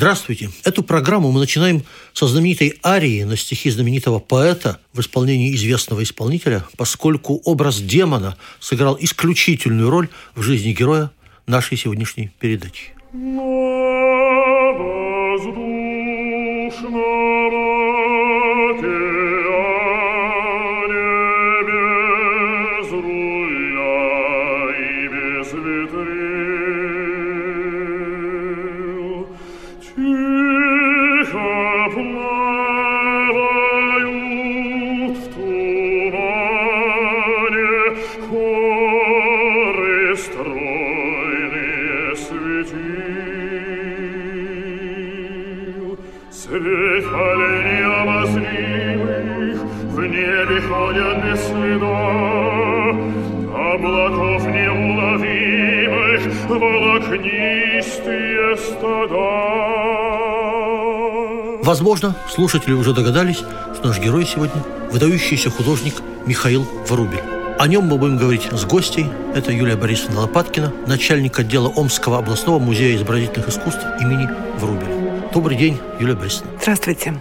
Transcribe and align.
Здравствуйте. 0.00 0.48
Эту 0.64 0.82
программу 0.82 1.30
мы 1.30 1.40
начинаем 1.40 1.82
со 2.14 2.26
знаменитой 2.26 2.80
арии 2.82 3.22
на 3.24 3.36
стихи 3.36 3.68
знаменитого 3.68 4.18
поэта 4.18 4.80
в 4.94 5.00
исполнении 5.00 5.54
известного 5.54 6.02
исполнителя, 6.02 6.64
поскольку 6.78 7.42
образ 7.44 7.82
демона 7.82 8.38
сыграл 8.60 8.96
исключительную 8.98 9.90
роль 9.90 10.08
в 10.34 10.40
жизни 10.40 10.72
героя 10.72 11.10
нашей 11.46 11.76
сегодняшней 11.76 12.30
передачи. 12.40 12.94
Возможно, 61.70 62.16
слушатели 62.28 62.72
уже 62.72 62.92
догадались, 62.92 63.36
что 63.36 63.86
наш 63.86 64.00
герой 64.00 64.26
сегодня– 64.26 64.60
выдающийся 64.90 65.50
художник 65.50 65.94
Михаил 66.26 66.66
Врубель. 66.88 67.22
О 67.60 67.68
нем 67.68 67.84
мы 67.84 67.96
будем 67.96 68.16
говорить 68.16 68.48
с 68.50 68.64
гостей. 68.64 69.06
Это 69.36 69.52
Юлия 69.52 69.76
Борисовна 69.76 70.22
Лопаткина, 70.22 70.72
начальник 70.88 71.38
отдела 71.38 71.68
Омского 71.68 72.18
областного 72.18 72.58
музея 72.58 72.96
изобразительных 72.96 73.50
искусств 73.50 73.84
имени 74.00 74.28
Врубеля. 74.58 75.30
Добрый 75.32 75.56
день, 75.56 75.78
Юлия 76.00 76.16
Борисовна. 76.16 76.50
Здравствуйте. 76.60 77.14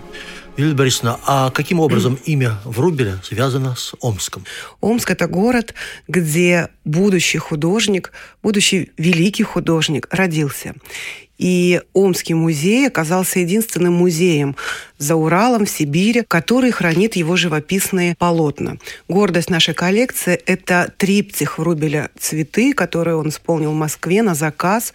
Юлия 0.57 0.73
Борисовна, 0.73 1.19
а 1.27 1.51
каким 1.51 1.79
образом 1.79 2.17
имя 2.25 2.57
Врубеля 2.65 3.19
связано 3.23 3.75
с 3.75 3.93
Омском? 4.01 4.45
Омск– 4.81 5.11
это 5.11 5.27
город, 5.27 5.75
где 6.07 6.69
будущий 6.89 7.37
художник, 7.37 8.11
будущий 8.41 8.91
великий 8.97 9.43
художник 9.43 10.07
родился. 10.11 10.73
И 11.39 11.81
Омский 11.93 12.35
музей 12.35 12.85
оказался 12.87 13.39
единственным 13.39 13.93
музеем 13.93 14.57
за 14.97 15.15
Уралом, 15.15 15.65
в 15.65 15.69
Сибири, 15.69 16.23
который 16.27 16.71
хранит 16.71 17.15
его 17.15 17.37
живописные 17.37 18.15
полотна. 18.19 18.77
Гордость 19.07 19.49
нашей 19.49 19.73
коллекции– 19.73 20.33
это 20.45 20.93
триптих 20.97 21.57
Врубеля 21.57 22.09
«Цветы», 22.19 22.73
который 22.73 23.15
он 23.15 23.29
исполнил 23.29 23.71
в 23.71 23.75
Москве 23.75 24.21
на 24.21 24.35
заказ. 24.35 24.91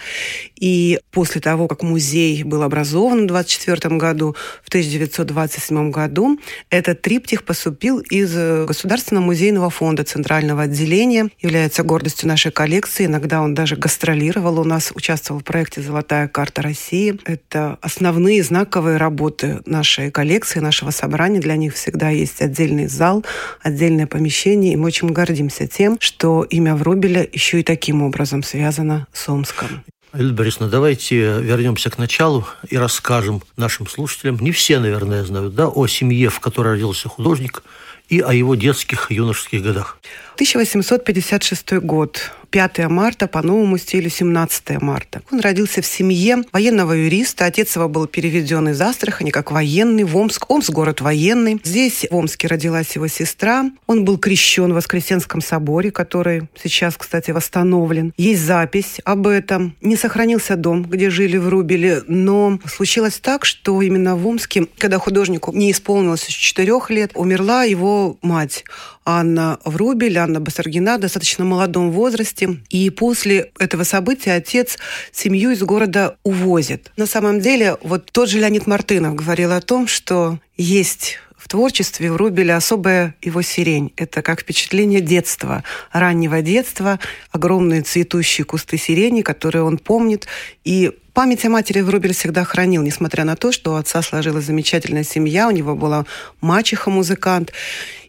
И 0.57 1.01
после 1.11 1.41
того, 1.41 1.67
как 1.67 1.83
музей 1.83 2.43
был 2.43 2.63
образован 2.63 3.23
в 3.23 3.33
1924 3.33 3.97
году, 3.97 4.37
в 4.63 4.69
1927 4.69 5.91
году, 5.91 6.39
этот 6.69 7.01
триптих 7.01 7.45
поступил 7.45 8.01
из 8.01 8.35
Государственного 8.67 9.25
музейного 9.25 9.71
фонда 9.71 10.05
Центрального 10.05 10.65
отделения, 10.65 11.31
является 11.41 11.83
гордостью 11.85 12.29
нашей 12.29 12.51
коллекции. 12.51 13.07
Иногда 13.07 13.41
он 13.41 13.55
даже 13.55 13.77
гастролировал 13.77 14.59
у 14.59 14.65
нас, 14.65 14.93
участвовал 14.95 15.41
в 15.41 15.45
проекте 15.45 15.81
«Золотая 15.83 16.29
карта 16.29 16.63
России». 16.63 17.19
Это 17.25 17.79
основные 17.81 18.43
знаковые 18.43 18.97
работы 18.97 19.61
нашей 19.67 20.11
коллекции, 20.11 20.61
нашего 20.61 20.91
собрания. 20.91 21.41
Для 21.41 21.57
них 21.57 21.75
всегда 21.75 22.11
есть 22.11 22.41
отдельный 22.41 22.87
зал, 22.87 23.25
отдельное 23.63 24.07
помещение. 24.07 24.73
И 24.73 24.77
мы 24.77 24.87
очень 24.87 25.09
гордимся 25.09 25.67
тем, 25.67 25.97
что 26.01 26.43
имя 26.45 26.75
Врубеля 26.75 27.29
еще 27.33 27.61
и 27.61 27.63
таким 27.63 28.03
образом 28.03 28.43
связано 28.43 29.07
с 29.13 29.29
Омском. 29.29 29.85
Эльда 30.13 30.33
Борисовна, 30.33 30.69
давайте 30.69 31.41
вернемся 31.41 31.91
к 31.91 31.99
началу 31.99 32.47
и 32.71 32.77
расскажем 32.77 33.43
нашим 33.57 33.89
слушателям, 33.89 34.39
не 34.39 34.53
все, 34.53 34.79
наверное, 34.79 35.25
знают, 35.25 35.57
да, 35.57 35.67
о 35.67 35.89
семье, 35.89 36.31
в 36.31 36.39
которой 36.39 36.75
родился 36.75 37.09
художник, 37.09 37.65
и 38.09 38.21
о 38.21 38.33
его 38.33 38.55
детских 38.55 39.11
юношеских 39.11 39.63
годах. 39.63 39.99
1856 40.35 41.75
год. 41.79 42.33
5 42.55 42.89
марта 42.89 43.27
по 43.27 43.43
новому 43.43 43.79
стилю 43.79 44.09
17 44.09 44.81
марта. 44.81 45.23
Он 45.33 45.41
родился 45.41 45.83
в 45.83 45.87
семье 45.87 46.45
военного 46.53 46.93
юриста. 46.93 47.47
Отец 47.47 47.75
его 47.75 47.89
был 47.89 48.07
переведен 48.07 48.69
из 48.69 48.81
Астрахани 48.81 49.31
как 49.31 49.51
военный 49.51 50.05
в 50.05 50.17
Омск. 50.17 50.49
Омск– 50.49 50.71
город 50.73 51.01
военный. 51.01 51.61
Здесь 51.65 52.07
в 52.09 52.15
Омске 52.15 52.47
родилась 52.47 52.95
его 52.95 53.09
сестра. 53.09 53.73
Он 53.89 54.05
был 54.05 54.19
крещен 54.19 54.71
в 54.71 54.77
Воскресенском 54.77 55.41
соборе, 55.41 55.91
который 55.91 56.49
сейчас, 56.63 56.97
кстати, 56.97 57.33
восстановлен. 57.33 58.13
Есть 58.17 58.43
запись 58.43 59.01
об 59.05 59.27
этом. 59.27 59.75
Не 59.81 59.97
сохранился 59.97 60.55
дом, 60.55 60.85
где 60.85 61.11
жили 61.11 61.39
в 61.39 61.49
Рубеле, 61.49 62.03
но 62.07 62.61
случилось 62.67 63.19
так, 63.19 63.47
что 63.47 63.83
именно 63.83 64.15
в 64.15 64.25
Омске, 64.29 64.69
когда 64.79 64.99
художнику 64.99 65.51
не 65.51 65.73
исполнилось 65.73 66.25
четырех 66.25 66.89
лет, 66.91 67.11
умерла 67.17 67.65
его 67.65 68.17
мать. 68.23 68.65
Анна 69.05 69.59
Врубель, 69.65 70.19
Анна 70.19 70.41
Басаргина 70.41 70.97
в 70.97 71.01
достаточно 71.01 71.45
молодом 71.45 71.91
возрасте. 71.91 72.59
И 72.71 72.91
после 72.91 73.51
этого 73.59 73.85
события 73.85 74.33
отец 74.33 74.79
семью 75.13 75.51
из 75.51 75.63
города 75.63 76.17
увозит. 76.23 76.91
На 76.97 77.07
самом 77.07 77.41
деле, 77.41 77.77
вот 77.83 78.11
тот 78.11 78.29
же 78.29 78.39
Леонид 78.39 78.67
Мартынов 78.67 79.15
говорил 79.15 79.53
о 79.53 79.61
том, 79.61 79.87
что 79.87 80.39
есть 80.57 81.19
в 81.45 81.49
творчестве 81.49 82.11
у 82.11 82.17
Рубеля 82.17 82.57
особая 82.57 83.15
его 83.21 83.43
сирень. 83.43 83.93
Это 83.97 84.23
как 84.23 84.41
впечатление 84.41 85.03
детства, 85.03 85.63
раннего 85.93 86.41
детства, 86.41 86.99
огромные 87.33 87.83
цветущие 87.83 88.47
кусты 88.47 88.79
сирени, 88.79 89.21
которые 89.21 89.63
он 89.63 89.77
помнит. 89.77 90.27
И 90.65 90.91
память 91.13 91.45
о 91.45 91.51
матери 91.51 91.83
Врубель 91.83 92.15
всегда 92.15 92.45
хранил, 92.45 92.81
несмотря 92.83 93.25
на 93.25 93.37
то, 93.37 93.53
что 93.53 93.75
у 93.75 93.77
отца 93.77 94.01
сложилась 94.01 94.47
замечательная 94.47 95.05
семья, 95.05 95.47
у 95.47 95.51
него 95.51 95.77
была 95.77 96.07
мачеха-музыкант. 96.41 97.53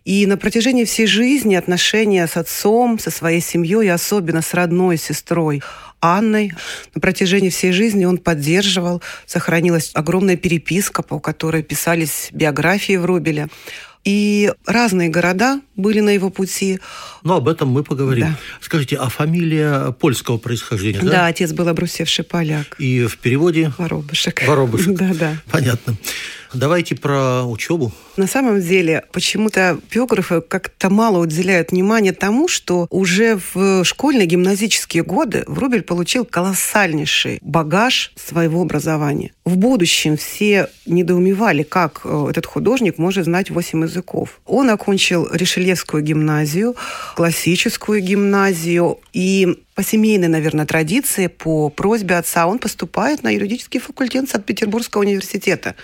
И 0.06 0.28
на 0.28 0.38
протяжении 0.38 0.86
всей 0.86 1.08
жизни 1.08 1.56
отношения 1.56 2.28
с 2.28 2.38
отцом, 2.38 3.00
со 3.00 3.10
своей 3.10 3.42
семьей, 3.42 3.92
особенно 3.92 4.44
с 4.44 4.54
родной 4.54 4.98
сестрой 4.98 5.64
Анной, 6.00 6.54
на 6.94 7.02
протяжении 7.02 7.50
всей 7.50 7.72
жизни 7.72 8.06
он 8.06 8.20
поддерживал. 8.20 9.02
Сохранилась 9.26 9.90
огромная 9.96 10.38
переписка, 10.38 11.02
по 11.02 11.20
которой 11.20 11.64
писались 11.64 12.30
биографии 12.32 12.98
Врубеля. 12.98 13.50
И 14.04 14.54
разные 14.68 15.10
города 15.10 15.60
были 15.76 16.00
на 16.00 16.12
его 16.12 16.30
пути. 16.30 16.80
Но 17.24 17.38
об 17.38 17.48
этом 17.48 17.70
мы 17.70 17.84
поговорим. 17.84 18.28
Да. 18.28 18.40
Скажите, 18.62 18.98
а 18.98 19.10
фамилия 19.10 19.92
польского 19.94 20.38
происхождения, 20.38 21.00
да? 21.00 21.10
Да, 21.10 21.26
отец 21.26 21.52
был 21.54 21.68
обрусевший 21.68 22.24
поляк. 22.24 22.76
И 22.78 23.08
в 23.08 23.18
переводе? 23.18 23.74
Воробышек. 23.80 24.48
Воробышек. 24.48 24.96
Да, 24.96 25.12
да. 25.16 25.38
Понятно. 25.50 25.96
Давайте 26.54 26.96
про 26.96 27.44
учебу. 27.46 27.92
На 28.18 28.28
самом 28.28 28.62
деле, 28.62 29.04
почему-то 29.12 29.78
биографы 29.92 30.42
как-то 30.42 30.90
мало 30.90 31.20
уделяют 31.20 31.72
внимания 31.72 32.14
тому, 32.14 32.48
что 32.48 32.88
уже 32.90 33.40
в 33.54 33.84
школьные 33.84 34.26
гимназические 34.26 35.04
годы 35.04 35.44
Врубель 35.48 35.82
получил 35.82 36.26
колоссальнейший 36.26 37.40
багаж 37.42 38.14
своего 38.16 38.62
образования. 38.62 39.32
В 39.44 39.58
будущем 39.58 40.18
все 40.18 40.70
недоумевали, 40.86 41.64
как 41.64 42.02
э, 42.04 42.28
этот 42.30 42.46
художник 42.46 42.98
может 42.98 43.26
знать 43.26 43.50
восемь 43.50 43.84
языков. 43.84 44.40
Он 44.46 44.70
окончил 44.70 45.28
Ришельевскую 45.32 46.02
гимназию, 46.02 46.76
классическую 47.16 48.02
гимназию, 48.02 49.00
и 49.14 49.64
по 49.76 49.84
семейной, 49.84 50.30
наверное, 50.30 50.66
традиции, 50.66 51.28
по 51.28 51.70
просьбе 51.70 52.16
отца, 52.16 52.48
он 52.48 52.60
поступает 52.60 53.24
на 53.24 53.30
юридический 53.30 53.82
факультет 53.82 54.30
Санкт-Петербургского 54.30 55.02
университета. 55.02 55.76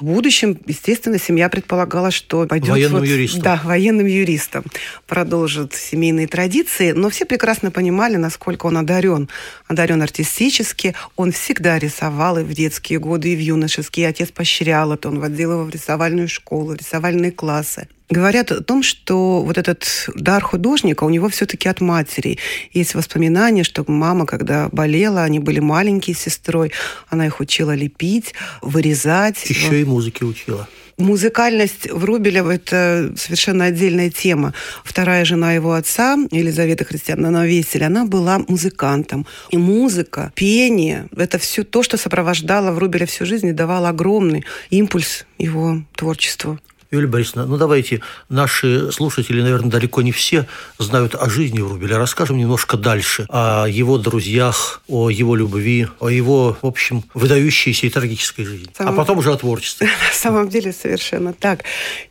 В 0.00 0.06
будущем, 0.06 0.58
естественно, 0.66 1.18
семья 1.18 1.48
предполагает, 1.48 1.67
предполагалось, 1.68 2.14
что 2.14 2.46
пойдет... 2.46 2.70
Военным 2.70 3.00
вот, 3.00 3.08
юристом. 3.08 3.42
Да, 3.42 3.60
военным 3.62 4.06
юристом. 4.06 4.64
Продолжит 5.06 5.74
семейные 5.74 6.26
традиции. 6.26 6.92
Но 6.92 7.10
все 7.10 7.26
прекрасно 7.26 7.70
понимали, 7.70 8.16
насколько 8.16 8.66
он 8.66 8.78
одарен. 8.78 9.28
Одарен 9.66 10.00
артистически. 10.02 10.94
Он 11.16 11.30
всегда 11.30 11.78
рисовал 11.78 12.38
и 12.38 12.42
в 12.42 12.54
детские 12.54 12.98
годы, 12.98 13.34
и 13.34 13.36
в 13.36 13.40
юношеские. 13.40 14.08
Отец 14.08 14.30
поощрял 14.30 14.92
это. 14.92 15.08
Он 15.08 15.20
водил 15.20 15.52
его 15.52 15.64
в 15.64 15.70
рисовальную 15.70 16.28
школу, 16.28 16.72
рисовальные 16.72 17.32
классы 17.32 17.88
говорят 18.10 18.50
о 18.52 18.62
том, 18.62 18.82
что 18.82 19.42
вот 19.42 19.58
этот 19.58 20.08
дар 20.14 20.42
художника 20.42 21.04
у 21.04 21.10
него 21.10 21.28
все-таки 21.28 21.68
от 21.68 21.82
матери. 21.82 22.38
Есть 22.72 22.94
воспоминания, 22.94 23.64
что 23.64 23.84
мама, 23.86 24.24
когда 24.24 24.70
болела, 24.72 25.24
они 25.24 25.40
были 25.40 25.60
маленькие 25.60 26.16
с 26.16 26.20
сестрой, 26.20 26.72
она 27.10 27.26
их 27.26 27.38
учила 27.40 27.74
лепить, 27.74 28.32
вырезать. 28.62 29.44
Еще 29.50 29.82
и 29.82 29.84
музыки 29.84 30.24
учила. 30.24 30.66
Музыкальность 30.98 31.88
Врубеля– 31.90 32.42
это 32.50 33.14
совершенно 33.16 33.66
отдельная 33.66 34.10
тема. 34.10 34.52
Вторая 34.84 35.24
жена 35.24 35.52
его 35.52 35.74
отца, 35.74 36.16
Елизавета 36.32 36.84
Христиановна 36.84 37.46
Весель, 37.46 37.84
она 37.84 38.04
была 38.04 38.40
музыкантом. 38.40 39.24
И 39.50 39.56
музыка, 39.56 40.32
пение– 40.34 41.06
это 41.16 41.38
все 41.38 41.62
то, 41.62 41.84
что 41.84 41.96
сопровождало 41.96 42.72
Врубеля 42.72 43.06
всю 43.06 43.26
жизнь 43.26 43.46
и 43.46 43.52
давало 43.52 43.90
огромный 43.90 44.44
импульс 44.70 45.24
его 45.38 45.82
творчеству. 45.94 46.58
Юлия 46.90 47.06
Борисовна, 47.06 47.44
ну 47.44 47.58
давайте, 47.58 48.00
наши 48.30 48.90
слушатели, 48.92 49.42
наверное, 49.42 49.70
далеко 49.70 50.00
не 50.00 50.12
все 50.12 50.46
знают 50.78 51.14
о 51.14 51.28
жизни 51.28 51.60
Врубеля. 51.60 51.98
Расскажем 51.98 52.38
немножко 52.38 52.78
дальше 52.78 53.26
о 53.28 53.66
его 53.66 53.98
друзьях, 53.98 54.80
о 54.88 55.10
его 55.10 55.36
любви, 55.36 55.88
о 56.00 56.08
его, 56.08 56.56
в 56.62 56.66
общем, 56.66 57.04
выдающейся 57.12 57.86
и 57.86 57.90
трагической 57.90 58.46
жизни. 58.46 58.70
Самом... 58.76 58.94
А 58.94 58.96
потом 58.96 59.18
уже 59.18 59.32
о 59.32 59.36
творчестве. 59.36 59.86
На 60.08 60.14
самом 60.14 60.48
деле 60.48 60.72
совершенно 60.72 61.34
так. 61.34 61.64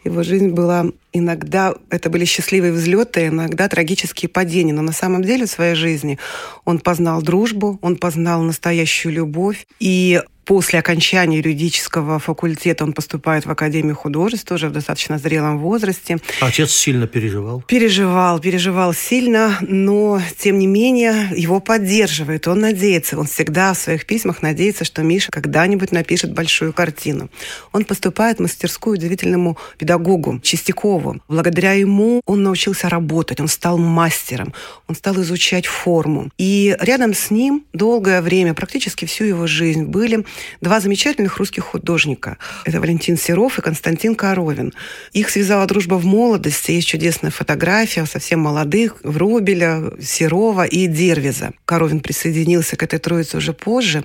Его 0.04 0.22
жизнь 0.22 0.50
была 0.50 0.86
иногда 1.12 1.74
это 1.90 2.10
были 2.12 2.26
счастливые 2.26 2.72
взлеты, 2.72 3.28
иногда 3.28 3.68
трагические 3.68 4.30
падения. 4.30 4.74
Но 4.74 4.84
на 4.84 4.92
самом 4.92 5.24
деле 5.24 5.48
в 5.48 5.50
своей 5.50 5.74
жизни 5.74 6.20
он 6.66 6.80
познал 6.80 7.24
дружбу, 7.24 7.80
он 7.82 7.96
познал 7.96 8.42
настоящую 8.44 9.14
любовь. 9.14 9.66
И 9.80 10.22
После 10.48 10.80
окончания 10.80 11.40
юридического 11.40 12.20
факультета 12.20 12.86
он 12.86 12.94
поступает 12.94 13.46
в 13.46 13.52
Академию 13.52 13.98
художеств, 13.98 14.48
тоже 14.48 14.70
в 14.70 14.72
достаточно 14.72 15.18
зрелом 15.18 15.60
возрасте. 15.60 16.20
Отец 16.40 16.72
сильно 16.72 17.06
переживал? 17.06 17.62
Переживал, 17.68 18.40
переживал 18.40 18.94
сильно, 18.94 19.58
но, 19.60 20.22
тем 20.38 20.58
не 20.58 20.66
менее, 20.66 21.28
его 21.36 21.60
поддерживает, 21.60 22.48
он 22.48 22.62
надеется. 22.62 23.20
Он 23.20 23.28
всегда 23.28 23.74
в 23.74 23.78
своих 23.78 24.06
письмах 24.06 24.42
надеется, 24.42 24.86
что 24.86 25.04
Миша 25.04 25.32
когда-нибудь 25.34 25.92
напишет 25.92 26.32
большую 26.34 26.72
картину. 26.72 27.30
Он 27.74 27.84
поступает 27.84 28.38
в 28.38 28.44
мастерскую 28.44 28.96
удивительному 28.96 29.58
педагогу 29.78 30.40
Чистякову. 30.40 31.18
Благодаря 31.28 31.74
ему 31.74 32.22
он 32.26 32.44
научился 32.44 32.88
работать, 32.88 33.42
он 33.42 33.50
стал 33.50 33.78
мастером, 33.78 34.54
он 34.88 34.96
стал 34.96 35.22
изучать 35.22 35.66
форму. 35.66 36.32
И 36.38 36.74
рядом 36.80 37.14
с 37.14 37.32
ним 37.32 37.66
долгое 37.74 38.22
время, 38.22 38.54
практически 38.54 39.04
всю 39.04 39.26
его 39.26 39.46
жизнь, 39.46 39.84
были 39.84 40.24
два 40.62 40.80
замечательных 40.80 41.38
русских 41.38 41.64
художника. 41.64 42.38
Это 42.66 42.80
Валентин 42.80 43.18
Серов 43.18 43.60
и 43.60 43.62
Константин 43.62 44.16
Коровин. 44.16 44.74
Их 45.14 45.30
связала 45.30 45.66
дружба 45.66 45.96
в 45.96 46.06
молодости. 46.06 46.72
Есть 46.72 46.88
чудесная 46.88 47.32
фотография 47.32 48.06
совсем 48.06 48.40
молодых 48.40 48.98
Врубеля, 49.04 49.92
Серова 50.02 50.66
и 50.66 50.88
Дервиза. 50.88 51.52
Коровин 51.66 52.00
присоединился 52.00 52.76
к 52.76 52.84
этой 52.84 53.00
троице 53.00 53.38
уже 53.38 53.54
позже. 53.54 54.04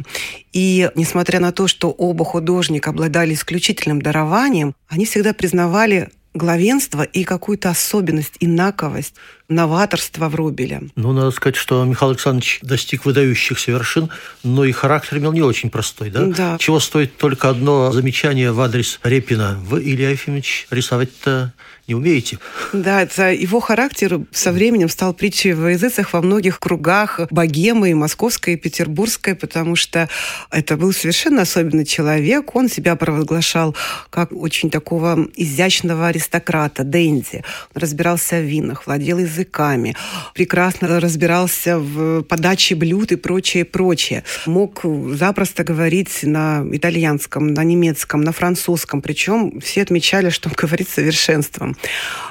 И 0.52 0.90
несмотря 0.94 1.40
на 1.40 1.52
то, 1.52 1.66
что 1.66 1.90
оба 1.90 2.24
художника 2.24 2.90
обладали 2.90 3.34
исключительным 3.34 4.02
дарованием, 4.02 4.74
они 4.88 5.06
всегда 5.06 5.32
признавали 5.32 6.10
главенство 6.34 7.02
и 7.02 7.24
какую-то 7.24 7.70
особенность, 7.70 8.36
инаковость 8.40 9.14
новаторства 9.54 10.28
Врубеля. 10.28 10.82
Ну, 10.96 11.12
надо 11.12 11.30
сказать, 11.30 11.56
что 11.56 11.84
Михаил 11.84 12.10
Александрович 12.10 12.60
достиг 12.62 13.04
выдающихся 13.04 13.70
вершин, 13.70 14.10
но 14.42 14.64
и 14.64 14.72
характер 14.72 15.18
имел 15.18 15.32
не 15.32 15.42
очень 15.42 15.70
простой, 15.70 16.10
да? 16.10 16.24
Да. 16.26 16.56
Чего 16.58 16.80
стоит 16.80 17.16
только 17.16 17.48
одно 17.48 17.92
замечание 17.92 18.52
в 18.52 18.60
адрес 18.60 19.00
Репина. 19.02 19.58
Вы, 19.64 19.82
Илья 19.82 20.10
Ефимович, 20.10 20.66
рисовать-то 20.70 21.52
не 21.88 21.94
умеете. 21.94 22.38
Да, 22.72 23.02
это 23.02 23.32
его 23.32 23.60
характер 23.60 24.20
со 24.30 24.52
временем 24.52 24.88
стал 24.88 25.14
притчей 25.14 25.52
в 25.52 25.66
языцах 25.66 26.12
во 26.12 26.22
многих 26.22 26.60
кругах 26.60 27.20
богемы, 27.30 27.90
и 27.90 27.94
московской, 27.94 28.54
и 28.54 28.56
петербургской, 28.56 29.34
потому 29.34 29.74
что 29.74 30.08
это 30.50 30.76
был 30.76 30.92
совершенно 30.92 31.42
особенный 31.42 31.84
человек. 31.84 32.54
Он 32.54 32.68
себя 32.68 32.94
провозглашал 32.94 33.74
как 34.10 34.30
очень 34.32 34.70
такого 34.70 35.26
изящного 35.36 36.08
аристократа, 36.08 36.84
денди. 36.84 37.42
Он 37.74 37.82
разбирался 37.82 38.36
в 38.36 38.44
винах, 38.44 38.86
владел 38.86 39.18
языком 39.18 39.41
языками, 39.42 39.94
прекрасно 40.34 41.00
разбирался 41.00 41.78
в 41.78 42.22
подаче 42.22 42.74
блюд 42.74 43.12
и 43.12 43.16
прочее, 43.16 43.64
прочее. 43.64 44.24
Мог 44.46 44.82
запросто 45.14 45.64
говорить 45.64 46.20
на 46.22 46.64
итальянском, 46.72 47.48
на 47.48 47.64
немецком, 47.64 48.22
на 48.22 48.32
французском, 48.32 49.02
причем 49.02 49.60
все 49.60 49.82
отмечали, 49.82 50.30
что 50.30 50.48
он 50.48 50.54
говорит 50.56 50.88
совершенством. 50.88 51.76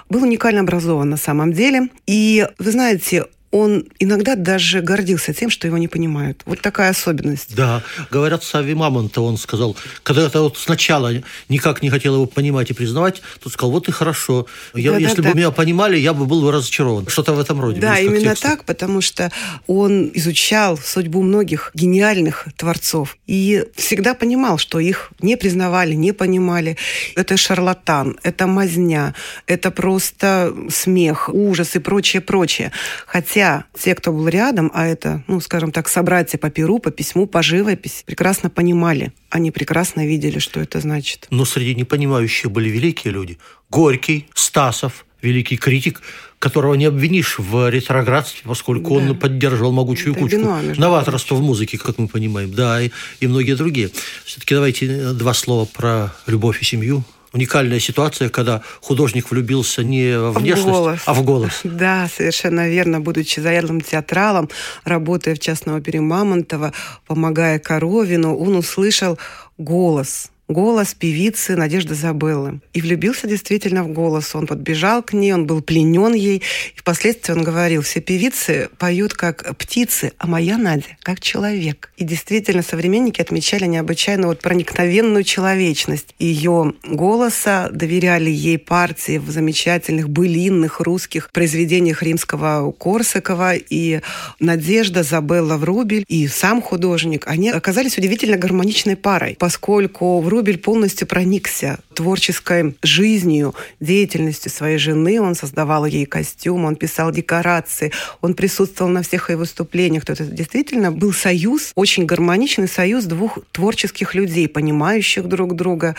Был 0.10 0.24
уникально 0.24 0.62
образован 0.62 1.10
на 1.10 1.18
самом 1.18 1.54
деле. 1.54 1.90
И, 2.08 2.48
вы 2.58 2.72
знаете, 2.72 3.26
он 3.52 3.86
иногда 4.00 4.36
даже 4.36 4.82
гордился 4.82 5.34
тем, 5.34 5.50
что 5.50 5.68
его 5.68 5.78
не 5.78 5.90
понимают. 5.90 6.42
Вот 6.46 6.62
такая 6.62 6.90
особенность. 6.90 7.54
Да. 7.56 7.84
Говорят, 8.10 8.44
Сави 8.44 8.74
Мамонта, 8.74 9.22
он 9.22 9.38
сказал, 9.38 9.76
когда 10.04 10.26
это 10.26 10.42
вот 10.42 10.58
сначала 10.58 11.12
никак 11.50 11.82
не 11.82 11.90
хотел 11.90 12.16
его 12.16 12.26
понимать 12.26 12.72
и 12.72 12.74
признавать, 12.74 13.22
то 13.42 13.50
сказал, 13.50 13.72
вот 13.72 13.90
и 13.90 13.92
хорошо. 13.92 14.48
Я, 14.74 14.92
да, 14.92 14.98
если 14.98 15.22
да, 15.22 15.30
бы 15.30 15.34
да. 15.34 15.38
меня 15.38 15.52
понимали, 15.52 15.98
я 15.98 16.14
бы 16.14 16.26
был 16.26 16.42
бы 16.42 16.52
разочарован. 16.52 17.08
Что-то 17.08 17.34
в 17.34 17.40
этом 17.40 17.60
роде. 17.60 17.82
Да, 17.82 18.00
именно 18.00 18.32
текста. 18.32 18.50
так, 18.50 18.64
потому 18.64 19.02
что 19.02 19.32
он 19.68 20.12
изучал 20.14 20.78
судьбу 20.78 21.22
многих 21.22 21.72
гениальных 21.74 22.48
творцов 22.56 23.18
и 23.28 23.66
всегда 23.76 24.14
понимал, 24.14 24.58
что 24.58 24.80
их 24.80 25.12
не 25.22 25.36
признавали, 25.36 25.94
не 25.94 26.14
понимали. 26.14 26.78
Это 27.16 27.36
шарлатан, 27.36 28.18
это 28.24 28.48
мазня, 28.48 29.14
это 29.46 29.72
просто 29.72 30.54
смех, 30.70 31.30
ужас 31.34 31.76
и 31.76 31.80
прочее, 31.80 32.22
прочее. 32.22 32.72
Хотя 33.06 33.41
Хотя 33.42 33.66
те, 33.74 33.96
кто 33.96 34.12
был 34.12 34.28
рядом, 34.28 34.70
а 34.72 34.86
это, 34.86 35.24
ну, 35.26 35.42
скажем 35.42 35.72
так, 35.72 35.90
собратья 35.90 36.38
по 36.38 36.52
перу, 36.52 36.78
по 36.78 36.92
письму, 36.92 37.26
по 37.26 37.42
живописи, 37.42 38.04
прекрасно 38.06 38.52
понимали. 38.52 39.14
Они 39.32 39.50
прекрасно 39.50 40.06
видели, 40.06 40.38
что 40.38 40.60
это 40.60 40.80
значит. 40.80 41.26
Но 41.32 41.44
среди 41.46 41.74
непонимающих 41.74 42.52
были 42.52 42.70
великие 42.70 43.12
люди. 43.12 43.40
Горький, 43.72 44.28
Стасов, 44.36 45.08
великий 45.24 45.58
критик, 45.58 46.04
которого 46.38 46.76
не 46.76 46.86
обвинишь 46.86 47.40
в 47.40 47.68
ретроградстве, 47.68 48.44
поскольку 48.46 49.00
да. 49.00 49.10
он 49.10 49.18
поддерживал 49.18 49.72
могучую 49.72 50.12
это 50.12 50.20
кучку. 50.22 50.38
Вино, 50.38 50.60
Новаторство 50.78 51.34
в 51.34 51.42
музыке, 51.42 51.80
как 51.80 51.98
мы 51.98 52.08
понимаем, 52.08 52.54
да, 52.54 52.80
и, 52.80 52.92
и 53.22 53.28
многие 53.28 53.56
другие. 53.56 53.90
Все-таки 54.24 54.54
давайте 54.54 55.14
два 55.14 55.34
слова 55.34 55.66
про 55.66 56.14
любовь 56.28 56.62
и 56.62 56.66
семью 56.66 57.04
уникальная 57.34 57.80
ситуация, 57.80 58.30
когда 58.30 58.62
художник 58.82 59.32
влюбился 59.32 59.84
не 59.84 60.18
в 60.18 60.32
внешность, 60.34 60.68
в 60.68 60.72
голос. 60.72 61.00
а 61.06 61.14
в 61.14 61.24
голос. 61.24 61.52
Да, 61.64 62.08
совершенно 62.14 62.70
верно. 62.70 63.00
Будучи 63.00 63.40
заядлым 63.40 63.82
театралом, 63.82 64.50
работая 64.84 65.36
в 65.36 65.40
частном 65.40 65.76
опере 65.76 66.02
Мамонтова, 66.02 66.74
помогая 67.08 67.60
Коровину, 67.60 68.38
он 68.38 68.56
услышал 68.56 69.18
голос– 69.58 70.30
голос 70.52 70.94
певицы 70.94 71.56
Надежды 71.56 71.96
Забеллы. 71.96 72.60
И 72.74 72.82
влюбился 72.82 73.28
действительно 73.28 73.84
в 73.84 73.88
голос. 73.90 74.36
Он 74.36 74.48
подбежал 74.48 75.02
к 75.02 75.14
ней, 75.14 75.34
он 75.34 75.48
был 75.48 75.62
пленен 75.62 76.14
ей. 76.14 76.38
И 76.76 76.80
впоследствии 76.80 77.34
он 77.34 77.44
говорил, 77.44 77.82
все 77.82 78.02
певицы 78.02 78.70
поют 78.78 79.14
как 79.14 79.56
птицы, 79.58 80.14
а 80.18 80.28
моя 80.28 80.58
Надя 80.58 80.98
как 81.02 81.20
человек. 81.20 81.92
И 81.98 82.04
действительно 82.04 82.64
современники 82.64 83.22
отмечали 83.22 83.66
необычайно 83.66 84.28
вот 84.28 84.40
проникновенную 84.40 85.24
человечность 85.24 86.16
ее 86.20 86.74
голоса, 86.84 87.70
доверяли 87.72 88.30
ей 88.30 88.58
партии 88.58 89.18
в 89.18 89.30
замечательных 89.30 90.10
былинных 90.10 90.80
русских 90.82 91.32
произведениях 91.32 92.04
римского 92.04 92.72
Корсакова. 92.72 93.56
И 93.56 94.02
Надежда 94.40 95.04
Забелла 95.04 95.58
Врубель 95.58 96.04
и 96.08 96.28
сам 96.28 96.62
художник, 96.62 97.28
они 97.28 97.50
оказались 97.50 97.98
удивительно 97.98 98.38
гармоничной 98.38 98.96
парой, 98.96 99.36
поскольку 99.40 100.20
Врубель 100.20 100.41
Рубель 100.42 100.58
полностью 100.58 101.06
проникся 101.06 101.78
творческой 101.94 102.76
жизнью, 102.82 103.54
деятельностью 103.80 104.52
своей 104.52 104.80
жены. 104.80 105.22
Он 105.22 105.36
создавал 105.36 105.86
ей 105.86 106.08
костюм, 106.08 106.66
он 106.66 106.76
писал 106.76 107.12
декорации, 107.12 107.92
он 108.22 108.34
присутствовал 108.34 108.90
на 108.90 109.04
всех 109.04 109.30
ее 109.30 109.38
выступлениях. 109.38 110.04
То 110.04 110.14
это 110.14 110.26
действительно 110.26 110.92
был 110.92 111.14
союз, 111.14 111.74
очень 111.76 112.08
гармоничный 112.08 112.68
союз 112.68 113.06
двух 113.06 113.38
творческих 113.52 114.16
людей, 114.16 114.48
понимающих 114.48 115.28
друг 115.28 115.56
друга 115.56 115.96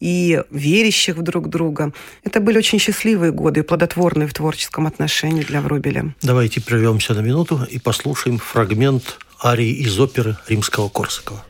и 0.00 0.42
верящих 0.50 1.14
в 1.14 1.22
друг 1.22 1.48
друга. 1.48 1.92
Это 2.24 2.40
были 2.40 2.58
очень 2.58 2.80
счастливые 2.80 3.30
годы, 3.30 3.62
плодотворные 3.62 4.26
в 4.26 4.34
творческом 4.34 4.88
отношении 4.88 5.44
для 5.44 5.60
Врубеля. 5.60 6.16
Давайте 6.20 6.60
прервемся 6.60 7.14
на 7.14 7.20
минуту 7.20 7.64
и 7.70 7.78
послушаем 7.78 8.38
фрагмент 8.38 9.18
арии 9.40 9.70
из 9.70 10.00
оперы 10.00 10.36
римского 10.48 10.88
Корсакова. 10.88 11.44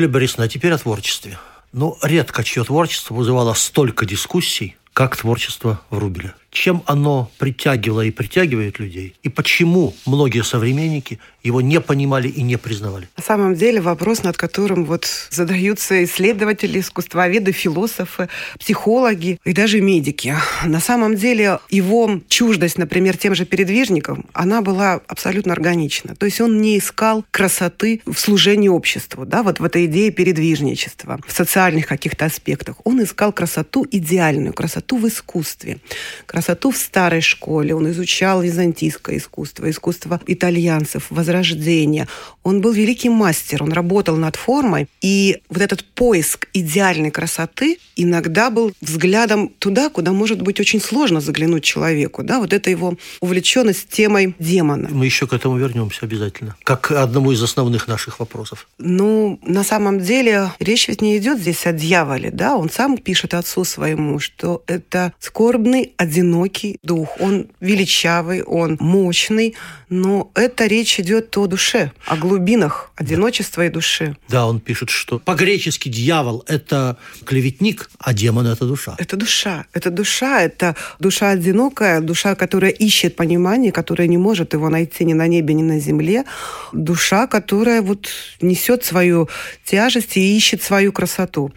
Юлия 0.00 0.12
Борисовна, 0.12 0.44
а 0.44 0.48
теперь 0.48 0.72
о 0.72 0.78
творчестве. 0.78 1.38
Ну, 1.74 1.98
редко 2.02 2.42
чье 2.42 2.64
творчество 2.64 3.12
вызывало 3.12 3.52
столько 3.52 4.06
дискуссий, 4.06 4.78
как 4.94 5.14
творчество 5.14 5.82
Врубеля 5.90 6.34
чем 6.50 6.82
оно 6.86 7.30
притягивало 7.38 8.02
и 8.02 8.10
притягивает 8.10 8.78
людей, 8.78 9.14
и 9.22 9.28
почему 9.28 9.94
многие 10.06 10.42
современники 10.42 11.18
его 11.42 11.60
не 11.60 11.80
понимали 11.80 12.28
и 12.28 12.42
не 12.42 12.56
признавали. 12.56 13.08
На 13.16 13.22
самом 13.22 13.54
деле 13.54 13.80
вопрос, 13.80 14.22
над 14.22 14.36
которым 14.36 14.84
вот 14.84 15.08
задаются 15.30 16.04
исследователи, 16.04 16.80
искусствоведы, 16.80 17.52
философы, 17.52 18.28
психологи 18.58 19.38
и 19.44 19.52
даже 19.52 19.80
медики. 19.80 20.34
На 20.64 20.80
самом 20.80 21.16
деле 21.16 21.58
его 21.70 22.20
чуждость, 22.28 22.78
например, 22.78 23.16
тем 23.16 23.34
же 23.34 23.46
передвижникам, 23.46 24.26
она 24.32 24.60
была 24.60 25.00
абсолютно 25.06 25.52
органична. 25.52 26.14
То 26.14 26.26
есть 26.26 26.40
он 26.40 26.60
не 26.60 26.78
искал 26.78 27.24
красоты 27.30 28.02
в 28.04 28.18
служении 28.18 28.68
обществу, 28.68 29.24
да, 29.24 29.42
вот 29.42 29.60
в 29.60 29.64
этой 29.64 29.86
идее 29.86 30.10
передвижничества, 30.10 31.20
в 31.26 31.32
социальных 31.32 31.86
каких-то 31.86 32.26
аспектах. 32.26 32.76
Он 32.84 33.02
искал 33.02 33.32
красоту 33.32 33.86
идеальную, 33.90 34.52
красоту 34.52 34.98
в 34.98 35.08
искусстве, 35.08 35.78
красоту 36.26 36.40
в 36.70 36.76
старой 36.76 37.20
школе, 37.20 37.74
он 37.74 37.90
изучал 37.90 38.42
византийское 38.42 39.18
искусство, 39.18 39.70
искусство 39.70 40.20
итальянцев, 40.26 41.06
возрождение. 41.10 42.08
Он 42.42 42.60
был 42.60 42.72
великий 42.72 43.08
мастер, 43.08 43.62
он 43.62 43.72
работал 43.72 44.16
над 44.16 44.36
формой, 44.36 44.88
и 45.02 45.42
вот 45.48 45.62
этот 45.62 45.84
поиск 45.84 46.48
идеальной 46.52 47.10
красоты 47.10 47.78
иногда 47.96 48.50
был 48.50 48.72
взглядом 48.80 49.48
туда, 49.58 49.90
куда, 49.90 50.12
может 50.12 50.40
быть, 50.42 50.60
очень 50.60 50.80
сложно 50.80 51.20
заглянуть 51.20 51.64
человеку. 51.64 52.22
Да? 52.22 52.38
Вот 52.38 52.52
это 52.52 52.70
его 52.70 52.94
увлеченность 53.20 53.88
темой 53.88 54.34
демона. 54.38 54.88
Мы 54.90 55.04
еще 55.04 55.26
к 55.26 55.32
этому 55.32 55.58
вернемся 55.58 56.06
обязательно, 56.06 56.56
как 56.64 56.90
одному 56.90 57.32
из 57.32 57.42
основных 57.42 57.88
наших 57.88 58.20
вопросов. 58.20 58.68
Ну, 58.78 59.38
на 59.42 59.64
самом 59.64 60.00
деле, 60.00 60.52
речь 60.58 60.88
ведь 60.88 61.02
не 61.02 61.18
идет 61.18 61.38
здесь 61.38 61.66
о 61.66 61.72
дьяволе, 61.72 62.30
да? 62.30 62.56
Он 62.56 62.70
сам 62.70 62.96
пишет 62.96 63.34
отцу 63.34 63.64
своему, 63.64 64.18
что 64.18 64.62
это 64.66 65.12
скорбный, 65.20 65.92
одинокий 65.96 66.29
одинокий 66.30 66.78
дух, 66.82 67.20
он 67.20 67.48
величавый, 67.60 68.42
он 68.42 68.76
мощный, 68.80 69.54
но 69.88 70.30
это 70.34 70.66
речь 70.66 71.00
идет 71.00 71.36
о 71.36 71.46
душе, 71.46 71.90
о 72.06 72.16
глубинах 72.16 72.92
одиночества 72.96 73.66
и 73.66 73.68
души. 73.68 74.16
Да, 74.28 74.46
он 74.46 74.60
пишет, 74.60 74.90
что 74.90 75.18
по-гречески 75.18 75.88
дьявол– 75.88 76.44
это 76.46 76.96
клеветник, 77.24 77.90
а 77.98 78.12
демон– 78.12 78.46
это 78.52 78.64
душа. 78.64 78.94
Это 78.98 79.16
душа. 79.16 79.64
Это 79.72 79.90
душа, 79.90 80.42
это 80.42 80.76
душа 81.00 81.30
одинокая, 81.30 82.00
душа, 82.00 82.34
которая 82.34 82.70
ищет 82.70 83.16
понимание, 83.16 83.72
которая 83.72 84.08
не 84.08 84.18
может 84.18 84.54
его 84.54 84.68
найти 84.68 85.04
ни 85.04 85.14
на 85.14 85.26
небе, 85.26 85.54
ни 85.54 85.62
на 85.62 85.80
земле. 85.80 86.24
Душа, 86.72 87.26
которая 87.26 87.82
вот 87.82 88.08
несет 88.40 88.84
свою 88.84 89.28
тяжесть 89.64 90.16
и 90.16 90.36
ищет 90.36 90.62
свою 90.62 90.92
красоту. 90.92 91.50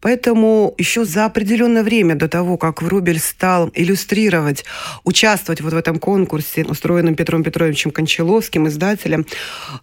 Поэтому 0.00 0.74
еще 0.78 1.04
за 1.04 1.26
определенное 1.26 1.82
время 1.82 2.14
до 2.14 2.28
того, 2.28 2.56
как 2.56 2.82
Врубель 2.82 3.20
стал 3.20 3.70
иллюстрировать, 3.74 4.64
участвовать 5.04 5.60
вот 5.60 5.72
в 5.72 5.76
этом 5.76 5.98
конкурсе, 5.98 6.64
устроенном 6.64 7.14
Петром 7.14 7.42
Петровичем 7.42 7.90
Кончаловским, 7.90 8.68
издателем, 8.68 9.26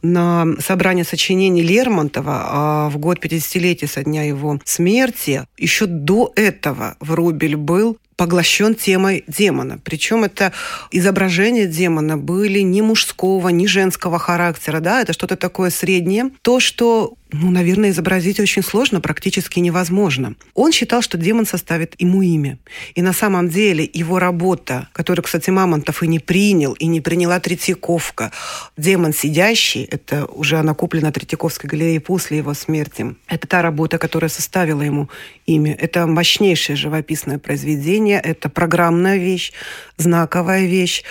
на 0.01 0.45
собрание 0.59 1.05
сочинений 1.05 1.62
Лермонтова 1.62 2.47
а 2.50 2.89
в 2.89 2.97
год 2.97 3.24
50-летия 3.24 3.88
со 3.88 4.03
дня 4.03 4.24
его 4.24 4.59
смерти, 4.65 5.43
еще 5.57 5.86
до 5.86 6.31
этого 6.36 6.95
Врубель 7.00 7.55
был 7.55 7.97
поглощен 8.17 8.74
темой 8.75 9.24
демона. 9.27 9.79
Причем 9.83 10.24
это 10.24 10.51
изображения 10.91 11.67
демона 11.67 12.17
были 12.17 12.59
ни 12.59 12.81
мужского, 12.81 13.50
ни 13.50 13.67
женского 13.67 14.19
характера. 14.19 14.79
Да? 14.79 15.01
Это 15.01 15.13
что-то 15.13 15.38
такое 15.38 15.69
среднее. 15.69 16.31
То, 16.41 16.59
что 16.59 17.13
ну, 17.31 17.51
наверное, 17.51 17.89
изобразить 17.89 18.39
очень 18.39 18.63
сложно, 18.63 19.01
практически 19.01 19.60
невозможно. 19.60 20.36
Он 20.53 20.72
считал, 20.72 21.01
что 21.01 21.17
демон 21.17 21.46
составит 21.46 21.96
ему 22.00 22.22
имя. 22.22 22.57
И 22.96 23.01
на 23.01 23.13
самом 23.13 23.50
деле 23.50 23.89
его 23.91 24.19
работа, 24.19 24.88
которую, 24.93 25.24
кстати, 25.24 25.50
Мамонтов 25.50 26.03
и 26.03 26.07
не 26.07 26.19
принял, 26.19 26.74
и 26.74 26.86
не 26.88 27.01
приняла 27.01 27.39
Третьяковка, 27.39 28.31
«Демон 28.77 29.13
сидящий», 29.13 29.84
это 29.84 30.25
уже 30.25 30.57
она 30.57 30.74
куплена 30.74 31.12
Третьяковской 31.12 31.67
галереей 31.67 32.00
после 32.00 32.38
его 32.38 32.53
смерти, 32.53 33.15
это 33.27 33.48
та 33.48 33.62
работа, 33.62 33.98
которая 33.98 34.29
составила 34.29 34.81
ему 34.81 35.10
имя. 35.46 35.74
Это 35.74 36.07
мощнейшее 36.07 36.75
живописное 36.75 37.39
произведение, 37.39 38.19
это 38.19 38.50
программная 38.50 39.17
вещь, 39.17 39.51
знаковая 39.98 40.65
вещь. 40.65 41.03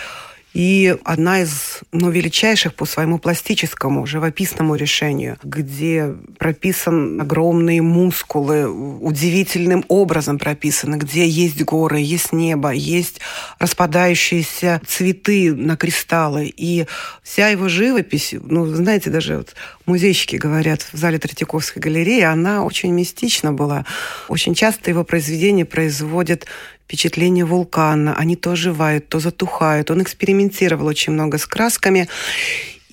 И 0.56 0.96
одна 1.04 1.42
из 1.42 1.80
ну, 1.92 2.08
величайших 2.08 2.74
по 2.74 2.86
своему 2.86 3.18
пластическому, 3.18 4.06
живописному 4.06 4.74
решению, 4.74 5.36
где 5.42 6.14
прописан 6.38 7.20
огромные 7.20 7.82
мускулы, 7.82 8.66
удивительным 8.66 9.84
образом 9.88 10.38
прописаны, 10.38 10.96
где 10.96 11.28
есть 11.28 11.62
горы, 11.62 11.98
есть 12.00 12.32
небо, 12.32 12.70
есть 12.70 13.20
распадающиеся 13.58 14.80
цветы 14.86 15.52
на 15.54 15.76
кристаллы. 15.76 16.50
И 16.56 16.86
вся 17.22 17.48
его 17.48 17.68
живопись, 17.68 18.34
ну, 18.40 18.64
знаете, 18.64 19.10
даже 19.10 19.36
вот 19.36 19.54
музейщики 19.84 20.36
говорят 20.36 20.80
в 20.90 20.96
зале 20.96 21.18
Третьяковской 21.18 21.80
галереи, 21.80 22.22
она 22.22 22.64
очень 22.64 22.92
мистична 22.92 23.52
была. 23.52 23.84
Очень 24.28 24.54
часто 24.54 24.88
его 24.88 25.04
произведения 25.04 25.66
производят 25.66 26.46
впечатление 26.86 27.44
вулкана. 27.44 28.14
Они 28.16 28.36
то 28.36 28.52
оживают, 28.52 29.08
то 29.08 29.18
затухают. 29.18 29.90
Он 29.90 30.02
экспериментировал 30.02 30.86
очень 30.86 31.12
много 31.12 31.36
с 31.36 31.46
красками. 31.46 32.08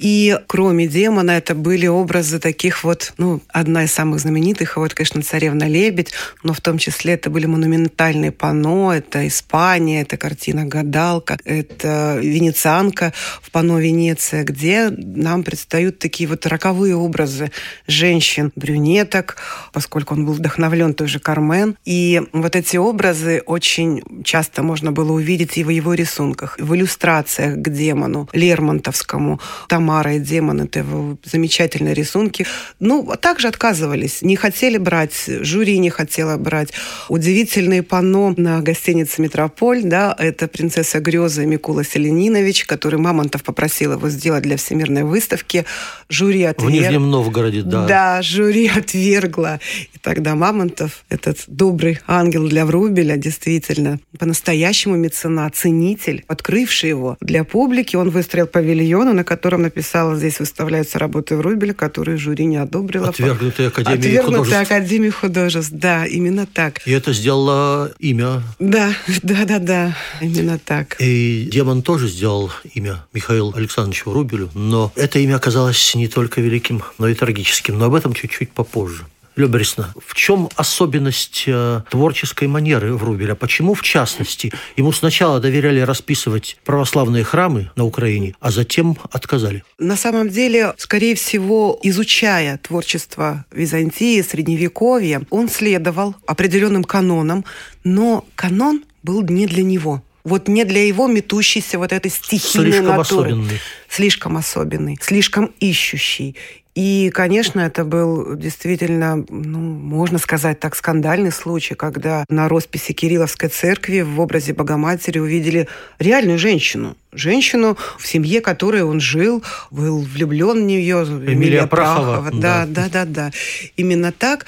И 0.03 0.37
кроме 0.47 0.85
демона 0.85 1.31
это 1.31 1.55
были 1.55 1.87
образы 1.87 2.37
таких 2.37 2.83
вот, 2.83 3.13
ну, 3.17 3.41
одна 3.47 3.85
из 3.85 3.93
самых 3.93 4.19
знаменитых, 4.19 4.75
вот, 4.75 4.93
конечно, 4.93 5.21
«Царевна 5.21 5.63
Лебедь», 5.63 6.11
но 6.43 6.51
в 6.53 6.59
том 6.59 6.77
числе 6.77 7.13
это 7.13 7.29
были 7.29 7.45
монументальные 7.45 8.33
панно, 8.33 8.93
это 8.93 9.25
Испания, 9.25 10.01
это 10.01 10.17
картина 10.17 10.65
«Гадалка», 10.65 11.37
это 11.45 12.19
«Венецианка» 12.21 13.13
в 13.41 13.49
панно 13.49 13.79
Венеция, 13.79 14.43
где 14.43 14.89
нам 14.89 15.45
предстают 15.45 15.99
такие 15.99 16.27
вот 16.27 16.45
роковые 16.47 16.97
образы 16.97 17.53
женщин, 17.87 18.51
брюнеток, 18.57 19.37
поскольку 19.71 20.15
он 20.15 20.25
был 20.25 20.33
вдохновлен 20.33 20.95
той 20.95 21.07
же 21.07 21.19
Кармен. 21.19 21.77
И 21.85 22.21
вот 22.33 22.57
эти 22.57 22.75
образы 22.75 23.41
очень 23.45 24.03
часто 24.25 24.63
можно 24.63 24.91
было 24.91 25.13
увидеть 25.13 25.57
и 25.57 25.63
в 25.63 25.69
его 25.69 25.93
рисунках, 25.93 26.57
в 26.59 26.75
иллюстрациях 26.75 27.55
к 27.55 27.69
демону 27.69 28.27
Лермонтовскому. 28.33 29.39
Там 29.69 29.92
Тамара 29.93 30.15
и 30.15 30.19
демон, 30.19 30.61
это 30.61 30.79
его 30.79 31.17
замечательные 31.23 31.93
рисунки. 31.93 32.47
Ну, 32.79 33.13
также 33.21 33.47
отказывались, 33.47 34.23
не 34.23 34.35
хотели 34.35 34.77
брать, 34.77 35.13
жюри 35.27 35.77
не 35.77 35.91
хотела 35.91 36.37
брать. 36.37 36.69
Удивительные 37.09 37.83
панно 37.83 38.33
на 38.35 38.61
гостинице 38.61 39.21
«Метрополь», 39.21 39.83
да, 39.83 40.15
это 40.17 40.47
«Принцесса 40.47 40.99
грезы» 40.99 41.45
Микула 41.45 41.83
Селенинович, 41.83 42.65
который 42.65 42.99
Мамонтов 42.99 43.43
попросил 43.43 43.93
его 43.93 44.09
сделать 44.09 44.41
для 44.41 44.57
всемирной 44.57 45.03
выставки. 45.03 45.65
Жюри 46.09 46.43
отверг... 46.43 46.71
В 46.71 46.73
Нижнем 46.73 47.11
Новгороде, 47.11 47.61
да. 47.61 47.85
Да, 47.85 48.21
жюри 48.23 48.71
отвергло. 48.75 49.59
И 49.93 49.99
тогда 49.99 50.33
Мамонтов, 50.33 51.03
этот 51.09 51.43
добрый 51.45 51.99
ангел 52.07 52.47
для 52.47 52.65
Врубеля, 52.65 53.15
действительно, 53.15 53.99
по-настоящему 54.17 54.95
меценат, 54.95 55.55
ценитель, 55.55 56.23
открывший 56.27 56.89
его 56.89 57.15
для 57.21 57.43
публики, 57.43 57.95
он 57.95 58.09
выстроил 58.09 58.47
павильон, 58.47 59.15
на 59.15 59.23
котором 59.23 59.65
написала, 59.83 60.15
здесь 60.15 60.39
выставляются 60.39 60.97
работы 60.97 61.35
Врубеля, 61.35 61.73
которые 61.73 62.17
жюри 62.17 62.45
не 62.45 62.55
одобрило. 62.55 63.09
Отвергнутые 63.09 63.67
Академией 63.67 63.99
Отвергнутые 63.99 64.37
художеств. 64.37 64.71
Академии 64.71 65.09
художеств, 65.09 65.71
да, 65.73 66.05
именно 66.05 66.45
так. 66.45 66.87
И 66.87 66.91
это 66.91 67.11
сделало 67.11 67.91
имя. 67.99 68.43
Да, 68.59 68.93
да, 69.23 69.45
да, 69.45 69.59
да, 69.59 69.97
именно 70.21 70.57
так. 70.57 70.95
И 70.99 71.49
демон 71.51 71.81
тоже 71.81 72.07
сделал 72.07 72.49
имя 72.73 73.03
Михаилу 73.11 73.53
Александровичу 73.53 74.09
Врубелю, 74.09 74.49
но 74.53 74.93
это 74.95 75.19
имя 75.19 75.35
оказалось 75.35 75.95
не 75.95 76.07
только 76.07 76.39
великим, 76.39 76.81
но 76.97 77.09
и 77.09 77.13
трагическим. 77.13 77.77
Но 77.77 77.85
об 77.85 77.95
этом 77.95 78.13
чуть-чуть 78.13 78.51
попозже. 78.51 79.03
Люба 79.35 79.53
Борисовна, 79.53 79.93
в 80.05 80.13
чем 80.13 80.49
особенность 80.55 81.45
э, 81.47 81.81
творческой 81.89 82.47
манеры 82.47 82.95
Врубеля? 82.95 83.33
Почему, 83.35 83.73
в 83.73 83.81
частности, 83.81 84.51
ему 84.77 84.91
сначала 84.91 85.39
доверяли 85.39 85.79
расписывать 85.79 86.57
православные 86.63 87.23
храмы 87.23 87.71
на 87.75 87.83
Украине, 87.83 88.35
а 88.39 88.51
затем 88.51 88.97
отказали? 89.11 89.63
На 89.79 89.95
самом 89.95 90.29
деле, 90.29 90.73
скорее 90.77 91.15
всего, 91.15 91.79
изучая 91.81 92.59
творчество 92.59 93.45
Византии, 93.51 94.21
Средневековья, 94.21 95.23
он 95.31 95.49
следовал 95.49 96.15
определенным 96.27 96.83
канонам, 96.83 97.43
но 97.83 98.25
канон 98.35 98.83
был 99.01 99.23
не 99.23 99.47
для 99.47 99.63
него. 99.63 100.03
Вот 100.23 100.47
не 100.47 100.63
для 100.63 100.85
его 100.85 101.07
метущейся 101.07 101.77
вот 101.77 101.91
этой 101.91 102.09
стихийной 102.09 102.71
Слишком 102.71 102.97
натуры. 102.97 103.29
особенный. 103.31 103.59
Слишком 103.89 104.37
особенный, 104.37 104.97
слишком 105.01 105.51
ищущий. 105.59 106.35
И, 106.75 107.11
конечно, 107.13 107.59
это 107.61 107.85
был 107.85 108.35
действительно, 108.35 109.23
ну, 109.29 109.59
можно 109.59 110.17
сказать 110.17 110.59
так, 110.59 110.75
скандальный 110.75 111.31
случай, 111.31 111.75
когда 111.75 112.25
на 112.29 112.49
росписи 112.49 112.93
Кирилловской 112.93 113.49
церкви 113.49 114.01
в 114.01 114.19
образе 114.19 114.53
Богоматери 114.53 115.19
увидели 115.19 115.67
реальную 115.99 116.39
женщину. 116.39 116.97
Женщину, 117.11 117.77
в 117.99 118.07
семье 118.07 118.41
которой 118.41 118.81
он 118.81 118.99
жил, 118.99 119.43
был 119.69 119.99
влюблен 119.99 120.63
в 120.63 120.65
нее. 120.65 121.03
Эмилия, 121.03 121.33
Эмилия 121.33 121.67
Прахова. 121.67 122.21
Прахова. 122.21 122.41
Да, 122.41 122.65
да, 122.67 122.87
да, 122.91 123.05
да, 123.05 123.05
да. 123.05 123.31
Именно 123.77 124.11
так. 124.11 124.47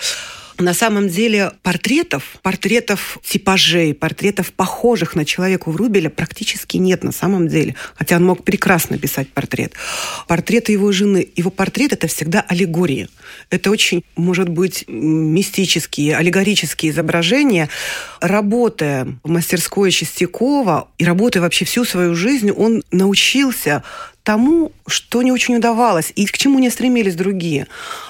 На 0.57 0.73
самом 0.73 1.09
деле 1.09 1.51
портретов, 1.63 2.37
портретов 2.41 3.17
типажей, 3.23 3.93
портретов 3.93 4.53
похожих 4.53 5.15
на 5.15 5.25
человека 5.25 5.69
Врубеля 5.69 6.09
практически 6.09 6.77
нет 6.77 7.03
на 7.03 7.11
самом 7.11 7.49
деле. 7.49 7.75
Хотя 7.95 8.15
он 8.15 8.25
мог 8.25 8.43
прекрасно 8.45 8.97
писать 8.97 9.27
портрет. 9.29 9.73
Портреты 10.27 10.71
его 10.71 10.91
жены, 10.93 11.27
его 11.35 11.49
портрет– 11.49 11.91
это 11.93 12.07
всегда 12.07 12.39
аллегории. 12.41 13.09
Это 13.49 13.69
очень, 13.69 14.03
может 14.15 14.47
быть, 14.47 14.85
мистические, 14.87 16.15
аллегорические 16.15 16.91
изображения. 16.91 17.69
Работая 18.21 19.07
в 19.23 19.29
мастерской 19.29 19.91
Чистякова 19.91 20.87
и 20.97 21.03
работая 21.03 21.41
вообще 21.41 21.65
всю 21.65 21.83
свою 21.83 22.15
жизнь, 22.15 22.51
он 22.51 22.81
научился 22.91 23.83
тому, 24.25 24.71
что 24.87 25.21
не 25.21 25.31
очень 25.31 25.55
удавалось 25.55 26.11
и 26.15 26.25
к 26.25 26.37
чему 26.37 26.59
не 26.59 26.69
стремились 26.69 27.15
другие. 27.15 27.67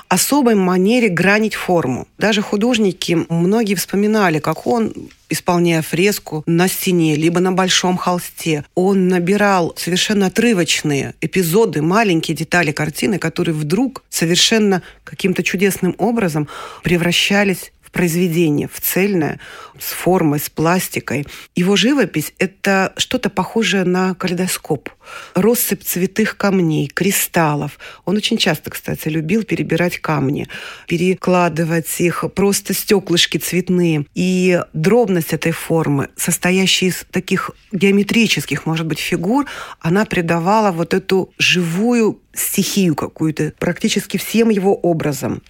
Особой 0.07 0.55
манере 0.55 1.09
гранить 1.09 1.55
форму. 1.55 2.07
Даже 2.17 2.41
художники, 2.41 3.25
многие 3.29 3.75
вспоминали, 3.75 4.39
как 4.39 4.65
он 4.65 4.93
исполняя 5.29 5.81
фреску 5.81 6.43
на 6.45 6.67
стене, 6.67 7.15
либо 7.15 7.39
на 7.41 7.51
большом 7.51 7.97
холсте. 7.97 8.63
Он 8.75 9.07
набирал 9.09 9.73
совершенно 9.75 10.27
отрывочные 10.27 11.15
эпизоды, 11.19 11.81
маленькие 11.81 12.37
детали 12.37 12.71
картины, 12.71 13.17
которые 13.17 13.53
вдруг 13.53 14.03
совершенно 14.09 14.83
каким-то 15.03 15.43
чудесным 15.43 15.95
образом 15.97 16.47
превращались 16.83 17.71
произведение, 17.95 18.67
в 18.67 18.81
цельное, 18.81 19.39
с 19.79 19.93
формой, 19.93 20.39
с 20.39 20.49
пластикой. 20.49 21.25
Его 21.55 21.77
живопись– 21.77 22.33
это 22.39 22.91
что-то 22.97 23.29
похожее 23.29 23.85
на 23.85 24.13
калейдоскоп. 24.15 24.89
Россыпь 25.33 25.81
цветых 25.81 26.35
камней, 26.35 26.87
кристаллов. 26.87 27.79
Он 28.03 28.17
очень 28.17 28.37
часто, 28.37 28.69
кстати, 28.69 29.07
любил 29.07 29.43
перебирать 29.43 29.99
камни, 29.99 30.49
перекладывать 30.87 32.01
их, 32.01 32.25
просто 32.35 32.73
стеклышки 32.73 33.37
цветные. 33.37 34.05
И 34.13 34.61
дробность 34.73 35.31
этой 35.31 35.53
формы, 35.53 36.09
состоящая 36.17 36.87
из 36.87 37.05
таких 37.11 37.51
геометрических, 37.71 38.65
может 38.65 38.85
быть, 38.85 38.99
фигур, 38.99 39.45
она 39.79 40.03
придавала 40.03 40.73
вот 40.73 40.93
эту 40.93 41.33
живую 41.37 42.19
стихию 42.35 42.95
какую-то 42.95 43.53
практически 43.59 44.17
всем 44.17 44.49
его 44.49 44.75
образом. 44.75 45.41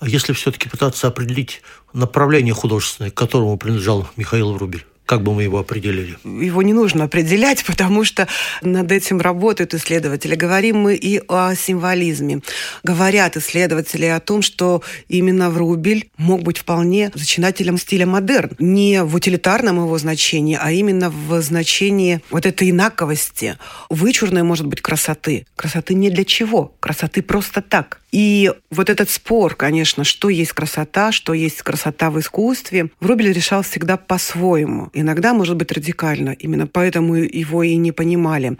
А 0.00 0.08
если 0.08 0.32
все-таки 0.32 0.68
пытаться 0.68 1.06
определить 1.08 1.62
направление 1.92 2.54
художественное, 2.54 3.10
к 3.10 3.14
которому 3.14 3.56
принадлежал 3.56 4.08
Михаил 4.16 4.52
Врубель? 4.52 4.84
Как 5.12 5.22
бы 5.22 5.34
мы 5.34 5.42
его 5.42 5.58
определили? 5.58 6.16
Его 6.24 6.62
не 6.62 6.72
нужно 6.72 7.04
определять, 7.04 7.62
потому 7.66 8.02
что 8.02 8.28
над 8.62 8.90
этим 8.90 9.20
работают 9.20 9.74
исследователи. 9.74 10.34
Говорим 10.34 10.78
мы 10.78 10.94
и 10.94 11.20
о 11.28 11.54
символизме. 11.54 12.40
Говорят 12.82 13.36
исследователи 13.36 14.06
о 14.06 14.20
том, 14.20 14.40
что 14.40 14.82
именно 15.08 15.50
Врубель 15.50 16.08
мог 16.16 16.40
быть 16.42 16.56
вполне 16.56 17.10
зачинателем 17.14 17.76
стиля 17.76 18.06
модерн. 18.06 18.52
Не 18.58 19.04
в 19.04 19.14
утилитарном 19.14 19.84
его 19.84 19.98
значении, 19.98 20.58
а 20.58 20.72
именно 20.72 21.10
в 21.10 21.42
значении 21.42 22.22
вот 22.30 22.46
этой 22.46 22.70
инаковости, 22.70 23.58
вычурной, 23.90 24.44
может 24.44 24.66
быть, 24.66 24.80
красоты. 24.80 25.44
Красоты 25.56 25.92
не 25.92 26.08
для 26.08 26.24
чего. 26.24 26.74
Красоты 26.80 27.20
просто 27.20 27.60
так. 27.60 28.00
И 28.12 28.52
вот 28.70 28.90
этот 28.90 29.08
спор, 29.10 29.54
конечно, 29.54 30.04
что 30.04 30.28
есть 30.28 30.52
красота, 30.52 31.12
что 31.12 31.32
есть 31.32 31.62
красота 31.62 32.10
в 32.10 32.20
искусстве, 32.20 32.90
Врубель 33.00 33.32
решал 33.32 33.62
всегда 33.62 33.96
по-своему. 33.96 34.90
Иногда, 35.02 35.34
может 35.34 35.56
быть, 35.56 35.72
радикально. 35.72 36.30
Именно 36.30 36.66
поэтому 36.66 37.16
его 37.16 37.62
и 37.62 37.76
не 37.76 37.92
понимали. 37.92 38.56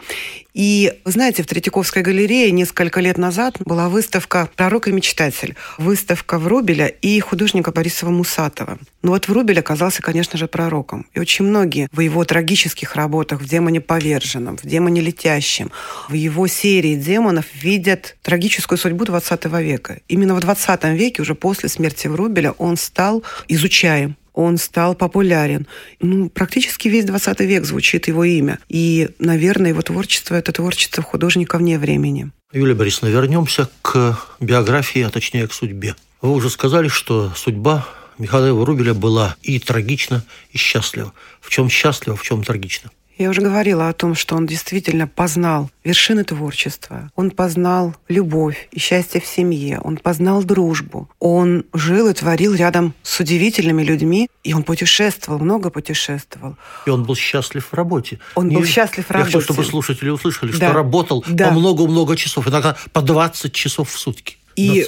И, 0.53 0.93
знаете, 1.05 1.41
в 1.41 1.47
Третьяковской 1.47 2.03
галерее 2.03 2.51
несколько 2.51 2.99
лет 2.99 3.17
назад 3.17 3.57
была 3.65 3.89
выставка 3.89 4.49
«Пророк 4.55 4.87
и 4.87 4.91
мечтатель». 4.91 5.55
Выставка 5.77 6.37
Врубеля 6.37 6.87
и 6.87 7.19
художника 7.21 7.71
Борисова 7.71 8.11
Мусатова. 8.11 8.77
Но 9.01 9.11
вот 9.11 9.27
Врубель 9.27 9.59
оказался, 9.59 10.01
конечно 10.01 10.37
же, 10.37 10.47
пророком. 10.47 11.07
И 11.13 11.19
очень 11.19 11.45
многие 11.45 11.87
в 11.91 12.01
его 12.01 12.23
трагических 12.25 12.95
работах, 12.95 13.41
в 13.41 13.47
«Демоне 13.47 13.81
поверженном», 13.81 14.57
в 14.57 14.63
«Демоне 14.63 15.01
летящем», 15.01 15.71
в 16.09 16.13
его 16.13 16.47
серии 16.47 16.95
демонов 16.95 17.45
видят 17.55 18.17
трагическую 18.21 18.77
судьбу 18.77 19.05
20 19.05 19.45
века. 19.45 20.01
Именно 20.09 20.35
в 20.35 20.41
20 20.41 20.83
веке, 20.95 21.21
уже 21.21 21.35
после 21.35 21.69
смерти 21.69 22.07
Врубеля, 22.07 22.51
он 22.51 22.77
стал 22.77 23.23
изучаем 23.47 24.17
он 24.33 24.57
стал 24.57 24.95
популярен. 24.95 25.67
Ну, 26.01 26.29
практически 26.29 26.87
весь 26.87 27.05
20 27.05 27.39
век 27.41 27.65
звучит 27.65 28.07
его 28.07 28.23
имя. 28.23 28.59
И, 28.67 29.09
наверное, 29.19 29.69
его 29.69 29.81
творчество– 29.81 30.35
это 30.35 30.51
творчество 30.51 31.03
художника 31.03 31.57
вне 31.57 31.77
времени. 31.77 32.31
Юлия 32.51 32.75
Борисовна, 32.75 33.09
вернемся 33.11 33.69
к 33.81 34.19
биографии, 34.39 35.01
а 35.01 35.09
точнее 35.09 35.47
к 35.47 35.53
судьбе. 35.53 35.95
Вы 36.21 36.31
уже 36.31 36.49
сказали, 36.49 36.87
что 36.87 37.31
судьба 37.35 37.87
Михаила 38.17 38.53
Врубеля 38.53 38.93
была 38.93 39.35
и 39.41 39.59
трагична, 39.59 40.23
и 40.51 40.57
счастлива. 40.57 41.13
В 41.41 41.49
чем 41.49 41.69
счастлива, 41.69 42.15
в 42.15 42.23
чем 42.23 42.43
трагична? 42.43 42.91
Я 43.23 43.29
уже 43.29 43.39
говорила 43.39 43.87
о 43.87 43.93
том, 43.93 44.15
что 44.15 44.35
он 44.35 44.45
действительно 44.45 45.07
познал 45.07 45.71
вершины 45.85 46.25
творчества. 46.25 47.09
Он 47.15 47.31
познал 47.31 47.95
любовь 48.09 48.67
и 48.73 48.79
счастье 48.79 49.21
в 49.21 49.25
семье. 49.25 49.79
Он 49.81 49.95
познал 49.95 50.43
дружбу. 50.43 51.09
Он 51.19 51.63
жил 51.73 52.09
и 52.09 52.13
творил 52.13 52.53
рядом 52.53 52.93
с 53.01 53.21
удивительными 53.21 53.81
людьми. 53.81 54.29
И 54.43 54.53
он 54.53 54.63
путешествовал, 54.63 55.39
много 55.39 55.69
путешествовал. 55.69 56.57
И 56.85 56.89
он 56.89 57.05
был 57.05 57.15
счастлив 57.15 57.65
в 57.65 57.73
работе. 57.73 58.19
Он 58.35 58.49
был 58.49 58.65
счастлив 58.65 59.05
в 59.05 59.11
работе. 59.11 59.31
Я 59.31 59.39
хочу, 59.39 59.53
чтобы 59.53 59.63
слушатели 59.63 60.09
услышали, 60.09 60.51
да. 60.51 60.57
что 60.57 60.73
работал 60.73 61.23
да. 61.25 61.47
по 61.47 61.53
много-много 61.53 62.17
часов. 62.17 62.49
Иногда 62.49 62.75
по 62.91 63.01
20 63.01 63.53
часов 63.53 63.89
в 63.89 63.97
сутки. 63.97 64.35
И 64.55 64.85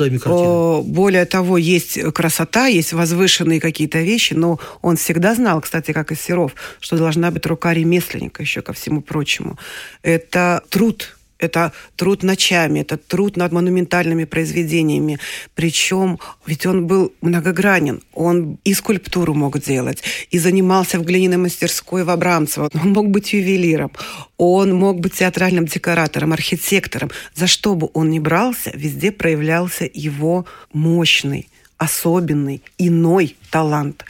более 0.84 1.25
того, 1.25 1.58
есть 1.58 1.99
красота, 2.13 2.67
есть 2.67 2.93
возвышенные 2.93 3.60
какие-то 3.60 3.99
вещи, 3.99 4.34
но 4.34 4.60
он 4.82 4.97
всегда 4.97 5.36
знал, 5.36 5.62
кстати, 5.62 5.91
как 5.91 6.12
и 6.12 6.15
Серов, 6.15 6.54
что 6.80 6.97
должна 6.97 7.32
быть 7.32 7.45
рука 7.45 7.73
ремесленника 7.73 8.41
еще 8.41 8.62
ко 8.62 8.73
всему 8.73 9.01
прочему. 9.01 9.58
Это 10.04 10.63
труд, 10.69 11.14
это 11.39 11.71
труд 11.95 12.24
ночами, 12.24 12.80
это 12.80 12.98
труд 12.98 13.38
над 13.38 13.52
монументальными 13.52 14.26
произведениями. 14.26 15.19
Причем, 15.54 16.19
ведь 16.45 16.65
он 16.65 16.88
был 16.88 17.13
многогранен. 17.21 18.02
Он 18.13 18.58
и 18.63 18.74
скульптуру 18.74 19.34
мог 19.34 19.60
делать, 19.60 20.04
и 20.32 20.39
занимался 20.39 21.00
в 21.00 21.04
глиняной 21.04 21.38
мастерской 21.38 22.04
в 22.04 22.10
Абрамцево. 22.10 22.69
Он 22.74 22.93
мог 22.93 23.10
быть 23.10 23.34
ювелиром, 23.34 23.91
он 24.38 24.74
мог 24.74 25.00
быть 25.00 25.13
театральным 25.13 25.65
декоратором, 25.65 26.34
архитектором. 26.34 27.12
За 27.34 27.48
что 27.48 27.76
бы 27.76 27.89
он 27.93 28.10
ни 28.10 28.19
брался, 28.19 28.71
везде 28.74 29.12
проявлялся 29.12 29.89
его 29.93 30.45
мощный, 30.74 31.50
особенный, 31.78 32.62
иной 32.78 33.36
талант. 33.52 34.06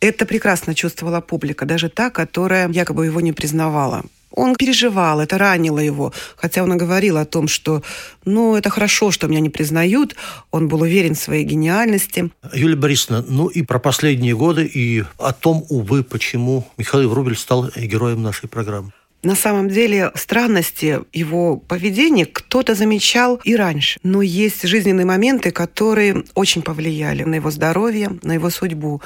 Это 0.00 0.24
прекрасно 0.24 0.74
чувствовала 0.74 1.20
публика, 1.20 1.66
даже 1.66 1.88
та, 1.88 2.10
которая 2.10 2.70
якобы 2.70 3.06
его 3.06 3.20
не 3.20 3.32
признавала. 3.32 4.04
Он 4.32 4.54
переживал, 4.56 5.20
это 5.20 5.38
ранило 5.38 5.78
его. 5.78 6.12
Хотя 6.36 6.62
он 6.62 6.74
и 6.74 6.76
говорил 6.76 7.16
о 7.16 7.24
том, 7.24 7.48
что 7.48 7.82
ну, 8.24 8.56
это 8.56 8.70
хорошо, 8.70 9.10
что 9.10 9.28
меня 9.28 9.40
не 9.40 9.50
признают. 9.50 10.16
Он 10.50 10.68
был 10.68 10.82
уверен 10.82 11.14
в 11.14 11.20
своей 11.20 11.44
гениальности. 11.44 12.30
Юлия 12.52 12.76
Борисовна, 12.76 13.24
ну 13.28 13.48
и 13.48 13.62
про 13.62 13.78
последние 13.78 14.36
годы, 14.36 14.64
и 14.64 15.04
о 15.18 15.32
том, 15.32 15.64
увы, 15.68 16.02
почему 16.02 16.66
Михаил 16.76 17.10
Врубель 17.10 17.36
стал 17.36 17.70
героем 17.76 18.22
нашей 18.22 18.48
программы. 18.48 18.92
На 19.22 19.34
самом 19.34 19.68
деле 19.68 20.12
странности 20.14 21.00
его 21.12 21.58
поведения 21.58 22.24
кто-то 22.24 22.74
замечал 22.74 23.38
и 23.44 23.54
раньше. 23.54 24.00
Но 24.02 24.22
есть 24.22 24.66
жизненные 24.66 25.04
моменты, 25.04 25.50
которые 25.50 26.24
очень 26.34 26.62
повлияли 26.62 27.24
на 27.24 27.34
его 27.34 27.50
здоровье, 27.50 28.18
на 28.22 28.32
его 28.32 28.48
судьбу. 28.48 29.02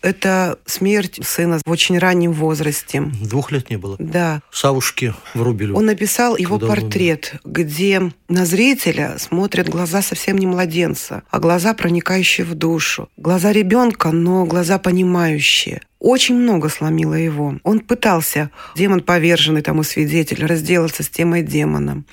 Это 0.00 0.58
смерть 0.64 1.18
сына 1.22 1.58
в 1.64 1.70
очень 1.70 1.98
раннем 1.98 2.32
возрасте. 2.32 3.00
Двух 3.20 3.50
лет 3.50 3.70
не 3.70 3.76
было. 3.76 3.96
Да. 3.98 4.42
Савушки 4.52 5.14
врубили. 5.34 5.72
Он 5.72 5.86
написал 5.86 6.36
его 6.36 6.58
портрет, 6.58 7.34
где 7.44 8.12
на 8.28 8.46
зрителя 8.46 9.16
смотрят 9.18 9.68
глаза 9.68 10.02
совсем 10.02 10.38
не 10.38 10.46
младенца, 10.46 11.22
а 11.30 11.40
глаза, 11.40 11.74
проникающие 11.74 12.46
в 12.46 12.54
душу. 12.54 13.08
Глаза 13.16 13.52
ребенка, 13.52 14.10
но 14.12 14.44
глаза 14.44 14.78
понимающие. 14.78 15.82
Очень 15.98 16.36
много 16.36 16.68
сломило 16.68 17.14
его. 17.14 17.56
Он 17.64 17.80
пытался, 17.80 18.50
демон 18.76 19.00
поверженный 19.00 19.62
тому 19.62 19.82
свидетель, 19.82 20.46
разделаться 20.46 21.02
с 21.02 21.08
темой 21.08 21.42
демона. 21.42 22.04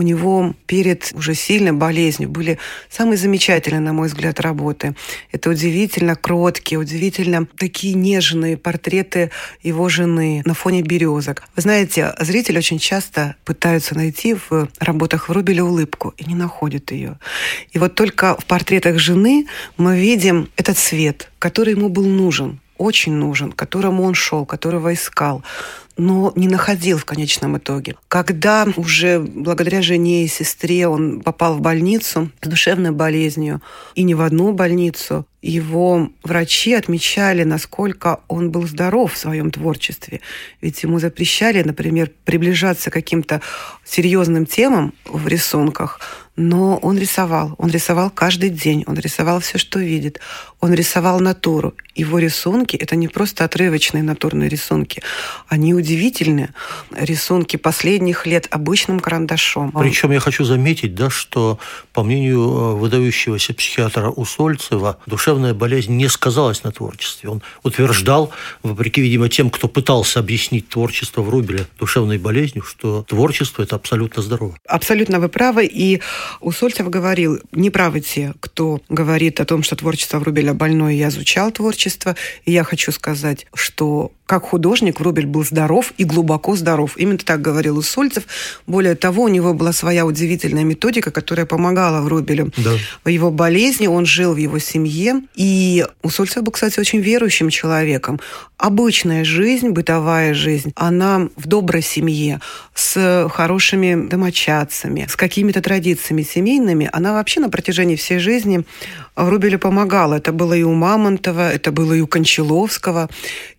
У 0.00 0.02
него 0.02 0.54
перед 0.64 1.12
уже 1.12 1.34
сильной 1.34 1.72
болезнью 1.72 2.30
были 2.30 2.58
самые 2.88 3.18
замечательные, 3.18 3.80
на 3.80 3.92
мой 3.92 4.08
взгляд, 4.08 4.40
работы. 4.40 4.94
Это 5.30 5.50
удивительно 5.50 6.16
кроткие, 6.16 6.78
удивительно 6.78 7.46
такие 7.58 7.92
нежные 7.92 8.56
портреты 8.56 9.30
его 9.62 9.90
жены 9.90 10.40
на 10.46 10.54
фоне 10.54 10.80
березок. 10.80 11.42
Вы 11.54 11.60
знаете, 11.62 12.14
зрители 12.18 12.56
очень 12.56 12.78
часто 12.78 13.36
пытаются 13.44 13.94
найти 13.94 14.34
в 14.48 14.68
работах 14.78 15.28
Врубеля 15.28 15.64
улыбку 15.64 16.14
и 16.16 16.24
не 16.24 16.34
находят 16.34 16.90
ее. 16.92 17.18
И 17.72 17.78
вот 17.78 17.94
только 17.94 18.38
в 18.40 18.46
портретах 18.46 18.98
жены 18.98 19.48
мы 19.76 19.98
видим 19.98 20.48
этот 20.56 20.78
свет, 20.78 21.30
который 21.38 21.74
ему 21.74 21.90
был 21.90 22.06
нужен, 22.06 22.58
очень 22.80 23.12
нужен, 23.12 23.52
которому 23.52 24.04
он 24.04 24.14
шел, 24.14 24.46
которого 24.46 24.92
искал 24.94 25.42
но 26.00 26.32
не 26.34 26.48
находил 26.48 26.96
в 26.96 27.04
конечном 27.04 27.58
итоге. 27.58 27.94
Когда 28.08 28.66
уже 28.76 29.20
благодаря 29.20 29.82
жене 29.82 30.24
и 30.24 30.28
сестре 30.28 30.88
он 30.88 31.20
попал 31.20 31.56
в 31.56 31.60
больницу 31.60 32.30
с 32.40 32.48
душевной 32.48 32.90
болезнью, 32.90 33.60
и 33.94 34.02
не 34.02 34.14
в 34.14 34.22
одну 34.22 34.52
больницу, 34.52 35.26
его 35.42 36.10
врачи 36.22 36.72
отмечали, 36.72 37.44
насколько 37.44 38.20
он 38.28 38.50
был 38.50 38.66
здоров 38.66 39.12
в 39.12 39.18
своем 39.18 39.50
творчестве. 39.50 40.20
Ведь 40.62 40.82
ему 40.82 40.98
запрещали, 41.00 41.62
например, 41.62 42.10
приближаться 42.24 42.90
к 42.90 42.94
каким-то 42.94 43.42
серьезным 43.84 44.46
темам 44.46 44.94
в 45.04 45.28
рисунках, 45.28 46.00
но 46.40 46.78
он 46.78 46.98
рисовал. 46.98 47.54
Он 47.58 47.70
рисовал 47.70 48.10
каждый 48.10 48.48
день, 48.48 48.84
он 48.86 48.98
рисовал 48.98 49.40
все, 49.40 49.58
что 49.58 49.78
видит. 49.78 50.20
Он 50.60 50.72
рисовал 50.72 51.20
натуру. 51.20 51.74
Его 51.94 52.18
рисунки— 52.18 52.76
это 52.82 52.96
не 52.96 53.08
просто 53.08 53.44
отрывочные 53.44 54.02
натурные 54.02 54.48
рисунки. 54.48 55.02
Они 55.48 55.74
удивительные. 55.74 56.50
Рисунки 56.92 57.56
последних 57.56 58.26
лет 58.26 58.46
обычным 58.50 59.00
карандашом. 59.00 59.72
Причем 59.72 60.12
я 60.12 60.20
хочу 60.20 60.44
заметить, 60.44 60.94
да, 60.94 61.10
что, 61.10 61.58
по 61.92 62.02
мнению 62.02 62.40
э, 62.40 62.74
выдающегося 62.74 63.52
психиатра 63.52 64.08
Усольцева, 64.08 64.98
душевная 65.06 65.52
болезнь 65.52 65.92
не 65.92 66.08
сказалась 66.08 66.64
на 66.64 66.72
творчестве. 66.72 67.28
Он 67.28 67.42
утверждал, 67.62 68.30
вопреки, 68.62 69.02
видимо, 69.02 69.28
тем, 69.28 69.50
кто 69.50 69.68
пытался 69.68 70.20
объяснить 70.20 70.68
творчество 70.68 71.20
Врубеля 71.22 71.66
душевной 71.78 72.18
болезнью, 72.18 72.64
что 72.64 73.02
творчество– 73.02 73.62
это 73.64 73.76
абсолютно 73.76 74.22
здорово. 74.22 74.56
Абсолютно 74.66 75.20
вы 75.20 75.28
правы. 75.28 75.66
И 75.66 76.00
Усольцев 76.40 76.88
говорил, 76.88 77.40
не 77.52 77.70
правы 77.70 78.00
те, 78.00 78.34
кто 78.40 78.80
говорит 78.88 79.40
о 79.40 79.44
том, 79.44 79.62
что 79.62 79.76
творчество 79.76 80.18
Врубеля 80.18 80.54
больное, 80.54 80.92
я 80.92 81.08
изучал 81.08 81.50
творчество. 81.50 82.16
И 82.44 82.52
я 82.52 82.64
хочу 82.64 82.92
сказать, 82.92 83.46
что 83.54 84.12
как 84.30 84.44
художник 84.44 85.00
Врубель 85.00 85.26
был 85.26 85.44
здоров 85.44 85.92
и 85.98 86.04
глубоко 86.04 86.54
здоров. 86.54 86.96
Именно 86.96 87.18
так 87.18 87.42
говорил 87.42 87.78
Усольцев. 87.78 88.22
Более 88.64 88.94
того, 88.94 89.24
у 89.24 89.28
него 89.28 89.54
была 89.54 89.72
своя 89.72 90.06
удивительная 90.06 90.62
методика, 90.62 91.10
которая 91.10 91.46
помогала 91.46 92.00
Врубелю 92.00 92.52
да. 92.56 92.74
в 93.02 93.08
его 93.08 93.32
болезни. 93.32 93.88
Он 93.88 94.06
жил 94.06 94.34
в 94.34 94.36
его 94.36 94.60
семье. 94.60 95.22
И 95.34 95.84
Усольцев 96.04 96.44
был, 96.44 96.52
кстати, 96.52 96.78
очень 96.78 97.00
верующим 97.00 97.50
человеком. 97.50 98.20
Обычная 98.56 99.24
жизнь, 99.24 99.70
бытовая 99.70 100.32
жизнь, 100.32 100.72
она 100.76 101.28
в 101.34 101.48
доброй 101.48 101.82
семье, 101.82 102.40
с 102.74 103.28
хорошими 103.32 104.08
домочадцами, 104.08 105.06
с 105.08 105.16
какими-то 105.16 105.60
традициями 105.60 106.22
семейными, 106.22 106.88
она 106.92 107.14
вообще 107.14 107.40
на 107.40 107.48
протяжении 107.48 107.96
всей 107.96 108.18
жизни 108.18 108.64
Врубелю 109.16 109.58
помогала. 109.58 110.14
Это 110.14 110.32
было 110.32 110.52
и 110.52 110.62
у 110.62 110.72
Мамонтова, 110.72 111.52
это 111.52 111.72
было 111.72 111.94
и 111.94 112.00
у 112.00 112.06
Кончаловского, 112.06 113.08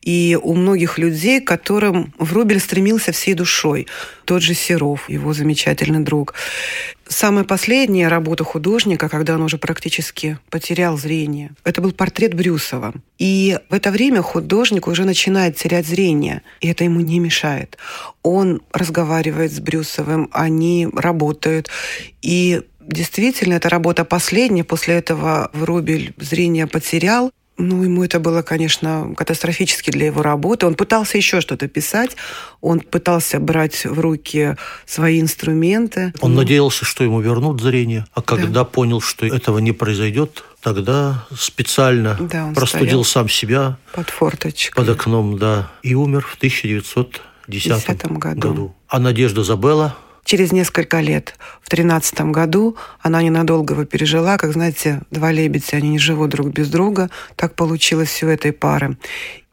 и 0.02 0.38
у 0.42 0.56
многих 0.62 0.98
людей, 0.98 1.42
к 1.42 1.48
которым 1.48 2.14
Врубель 2.18 2.60
стремился 2.60 3.12
всей 3.12 3.34
душой. 3.34 3.88
Тот 4.26 4.42
же 4.42 4.54
Серов, 4.54 5.10
его 5.10 5.34
замечательный 5.34 6.00
друг. 6.00 6.34
Самая 7.08 7.44
последняя 7.44 8.08
работа 8.08 8.46
художника, 8.46 9.10
когда 9.10 9.36
он 9.36 9.42
уже 9.42 9.58
практически 9.58 10.38
потерял 10.50 10.98
зрение, 10.98 11.52
это 11.66 11.82
был 11.82 11.92
портрет 11.92 12.34
Брюсова. 12.34 12.94
И 13.20 13.60
в 13.70 13.74
это 13.74 13.92
время 13.92 14.22
художник 14.22 14.88
уже 14.88 15.04
начинает 15.04 15.58
терять 15.58 15.86
зрение, 15.86 16.42
и 16.62 16.70
это 16.70 16.86
ему 16.86 17.02
не 17.02 17.20
мешает. 17.20 17.78
Он 18.24 18.62
разговаривает 18.72 19.52
с 19.52 19.60
Брюсовым, 19.60 20.30
они 20.32 20.88
работают, 20.94 21.70
и 22.22 22.62
Действительно, 22.88 23.54
эта 23.54 23.70
работа 23.70 24.04
последняя. 24.06 24.64
После 24.64 24.96
этого 24.96 25.50
Врубель 25.54 26.14
зрение 26.18 26.68
потерял. 26.68 27.32
Ну, 27.62 27.84
ему 27.84 28.04
это 28.04 28.20
было, 28.20 28.42
конечно, 28.42 29.14
катастрофически 29.16 29.92
для 29.92 30.08
его 30.08 30.24
работы. 30.24 30.66
Он 30.66 30.74
пытался 30.74 31.18
еще 31.18 31.42
что-то 31.42 31.68
писать, 31.68 32.16
он 32.60 32.80
пытался 32.80 33.40
брать 33.40 33.86
в 33.86 34.00
руки 34.00 34.56
свои 34.86 35.22
инструменты. 35.22 36.12
Он 36.22 36.34
ну, 36.34 36.40
надеялся, 36.40 36.86
что 36.86 37.04
ему 37.04 37.22
вернут 37.22 37.62
зрение, 37.62 38.06
а 38.14 38.22
когда 38.24 38.62
да. 38.62 38.66
понял, 38.66 39.00
что 39.00 39.28
этого 39.28 39.60
не 39.60 39.74
произойдет, 39.74 40.44
тогда 40.62 41.26
специально 41.38 42.18
да, 42.20 42.52
простудил 42.56 43.04
сам 43.04 43.30
себя 43.30 43.78
под 43.94 44.10
форточкой, 44.10 44.84
под 44.84 44.96
окном, 44.96 45.38
да, 45.38 45.72
и 45.84 45.94
умер 45.94 46.26
в 46.28 46.36
1910 46.38 48.12
году. 48.18 48.40
году. 48.40 48.76
А 48.88 49.00
Надежда 49.00 49.44
Забелла 49.44 49.96
Через 50.24 50.52
несколько 50.52 51.00
лет, 51.00 51.36
в 51.62 51.70
тринадцатом 51.70 52.32
году, 52.32 52.78
она 53.02 53.22
ненадолго 53.22 53.74
его 53.74 53.86
пережила. 53.86 54.38
Как 54.38 54.54
знаете, 54.54 55.02
два 55.10 55.32
лебедя, 55.32 55.78
они 55.78 55.90
не 55.90 56.00
живут 56.00 56.30
друг 56.30 56.50
без 56.50 56.70
друга. 56.70 57.10
Так 57.36 57.56
получилось 57.56 58.10
все 58.10 58.30
этой 58.30 58.52
пары. 58.54 58.98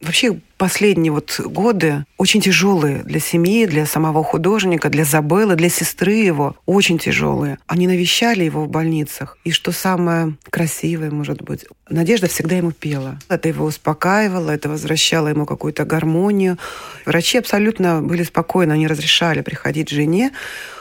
Вообще 0.00 0.38
последние 0.58 1.10
вот 1.10 1.40
годы 1.40 2.04
очень 2.18 2.40
тяжелые 2.40 3.02
для 3.02 3.18
семьи, 3.18 3.66
для 3.66 3.84
самого 3.84 4.22
художника, 4.22 4.90
для 4.90 5.04
Забелы, 5.04 5.56
для 5.56 5.68
сестры 5.68 6.14
его. 6.14 6.54
Очень 6.66 6.98
тяжелые. 6.98 7.58
Они 7.66 7.88
навещали 7.88 8.44
его 8.44 8.64
в 8.64 8.68
больницах. 8.68 9.36
И 9.44 9.50
что 9.50 9.72
самое 9.72 10.36
красивое, 10.50 11.10
может 11.10 11.42
быть, 11.42 11.64
Надежда 11.90 12.28
всегда 12.28 12.56
ему 12.56 12.70
пела. 12.70 13.18
Это 13.28 13.48
его 13.48 13.64
успокаивало, 13.64 14.50
это 14.50 14.68
возвращало 14.68 15.28
ему 15.28 15.46
какую-то 15.46 15.84
гармонию. 15.84 16.58
Врачи 17.06 17.38
абсолютно 17.38 18.02
были 18.02 18.22
спокойны, 18.24 18.72
они 18.72 18.86
разрешали 18.86 19.40
приходить 19.40 19.88
жене. 19.88 20.32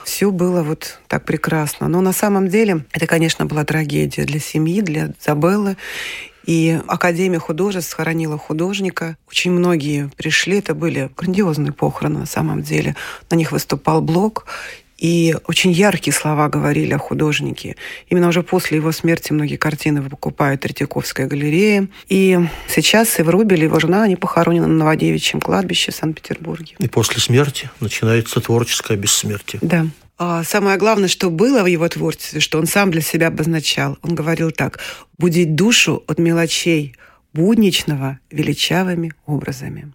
Все 0.04 0.32
было 0.32 0.64
вот 0.64 1.00
так 1.08 1.24
прекрасно. 1.24 1.88
Но 1.88 2.02
на 2.02 2.12
самом 2.12 2.50
деле 2.50 2.86
это, 2.92 3.08
конечно, 3.08 3.46
была 3.46 3.64
трагедия 3.64 4.26
для 4.26 4.40
семьи, 4.40 4.82
для 4.82 5.14
Забеллы. 5.26 5.78
И 6.48 6.80
Академия 6.88 7.40
художеств 7.40 7.92
схоронила 7.92 8.38
художника. 8.38 9.18
Очень 9.30 9.52
многие 9.52 10.10
пришли, 10.16 10.58
это 10.58 10.74
были 10.74 11.12
грандиозные 11.16 11.74
похороны 11.74 12.20
на 12.20 12.26
самом 12.26 12.64
деле. 12.64 12.96
На 13.30 13.36
них 13.36 13.52
выступал 13.52 14.02
Блок, 14.02 14.46
и 14.98 15.36
очень 15.46 15.72
яркие 15.72 16.14
слова 16.14 16.50
говорили 16.50 16.94
о 16.94 16.98
художнике. 16.98 17.76
Именно 18.10 18.30
уже 18.30 18.42
после 18.42 18.78
его 18.78 18.92
смерти 18.92 19.32
многие 19.32 19.58
картины 19.58 20.02
покупает 20.02 20.62
Третьяковская 20.62 21.28
галерея. 21.28 21.88
И 22.08 22.40
сейчас 22.68 23.20
и 23.20 23.24
Врубель, 23.24 23.60
и 23.60 23.64
его 23.64 23.80
жена, 23.80 24.04
они 24.04 24.16
похоронены 24.16 24.68
на 24.68 24.74
Новодевичьем 24.74 25.40
кладбище 25.40 25.92
в 25.92 25.96
Санкт-Петербурге. 25.96 26.76
И 26.80 26.88
после 26.88 27.22
смерти 27.22 27.70
начинается 27.80 28.40
творческое 28.42 28.98
бессмертие. 28.98 29.60
Да. 29.62 29.86
А 30.18 30.44
самое 30.44 30.78
главное, 30.78 31.08
что 31.08 31.30
было 31.30 31.64
в 31.64 31.68
его 31.68 31.88
творчестве, 31.88 32.40
что 32.40 32.58
он 32.58 32.66
сам 32.66 32.90
для 32.90 33.02
себя 33.02 33.28
обозначал. 33.28 33.98
Он 34.02 34.16
говорил 34.16 34.52
так. 34.52 34.80
«Будить 35.18 35.56
душу 35.56 36.04
от 36.08 36.18
мелочей 36.18 36.96
будничного 37.34 38.20
величавыми 38.32 39.14
образами». 39.26 39.92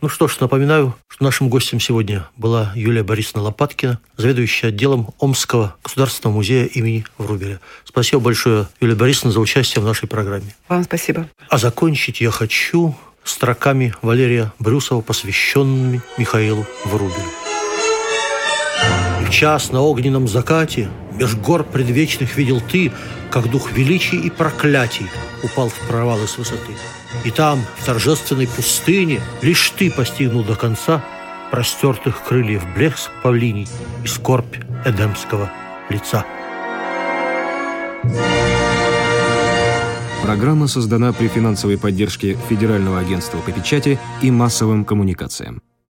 Ну 0.00 0.10
что 0.10 0.28
ж, 0.28 0.38
напоминаю, 0.38 0.94
что 1.08 1.24
нашим 1.24 1.48
гостем 1.48 1.80
сегодня 1.80 2.28
была 2.36 2.72
Юлия 2.76 3.02
Борисовна 3.02 3.42
Лопаткина, 3.42 4.00
заведующая 4.18 4.68
отделом 4.68 5.14
Омского 5.18 5.76
государственного 5.82 6.36
музея 6.36 6.66
имени 6.66 7.06
Врубеля. 7.16 7.58
Спасибо 7.84 8.20
большое, 8.20 8.68
Юлия 8.82 8.96
Борисовна, 8.96 9.32
за 9.32 9.40
участие 9.40 9.82
в 9.82 9.86
нашей 9.86 10.06
программе. 10.06 10.54
Вам 10.68 10.84
спасибо. 10.84 11.28
А 11.48 11.56
закончить 11.56 12.20
я 12.20 12.30
хочу 12.30 12.94
строками 13.24 13.94
Валерия 14.02 14.52
Брюсова, 14.58 15.00
посвященными 15.00 16.02
Михаилу 16.18 16.66
Врубелю. 16.84 17.43
И 19.24 19.30
час 19.30 19.72
на 19.72 19.80
огненном 19.80 20.28
закате 20.28 20.88
Меж 21.12 21.34
гор 21.36 21.64
предвечных 21.64 22.36
видел 22.36 22.60
ты, 22.60 22.92
Как 23.30 23.50
дух 23.50 23.72
величий 23.72 24.18
и 24.18 24.30
проклятий 24.30 25.06
Упал 25.42 25.68
в 25.68 25.78
провалы 25.88 26.26
с 26.26 26.38
высоты. 26.38 26.72
И 27.24 27.30
там, 27.30 27.60
в 27.78 27.86
торжественной 27.86 28.46
пустыне, 28.46 29.20
Лишь 29.42 29.70
ты 29.70 29.90
постигнул 29.90 30.44
до 30.44 30.56
конца 30.56 31.04
Простертых 31.50 32.22
крыльев 32.24 32.62
блеск 32.74 33.10
павлиний 33.22 33.68
И 34.02 34.06
скорбь 34.06 34.56
эдемского 34.84 35.50
лица. 35.88 36.24
Программа 40.22 40.68
создана 40.68 41.12
при 41.12 41.28
финансовой 41.28 41.76
поддержке 41.76 42.36
Федерального 42.48 42.98
агентства 42.98 43.38
по 43.38 43.52
печати 43.52 43.98
и 44.22 44.30
массовым 44.30 44.84
коммуникациям. 44.84 45.63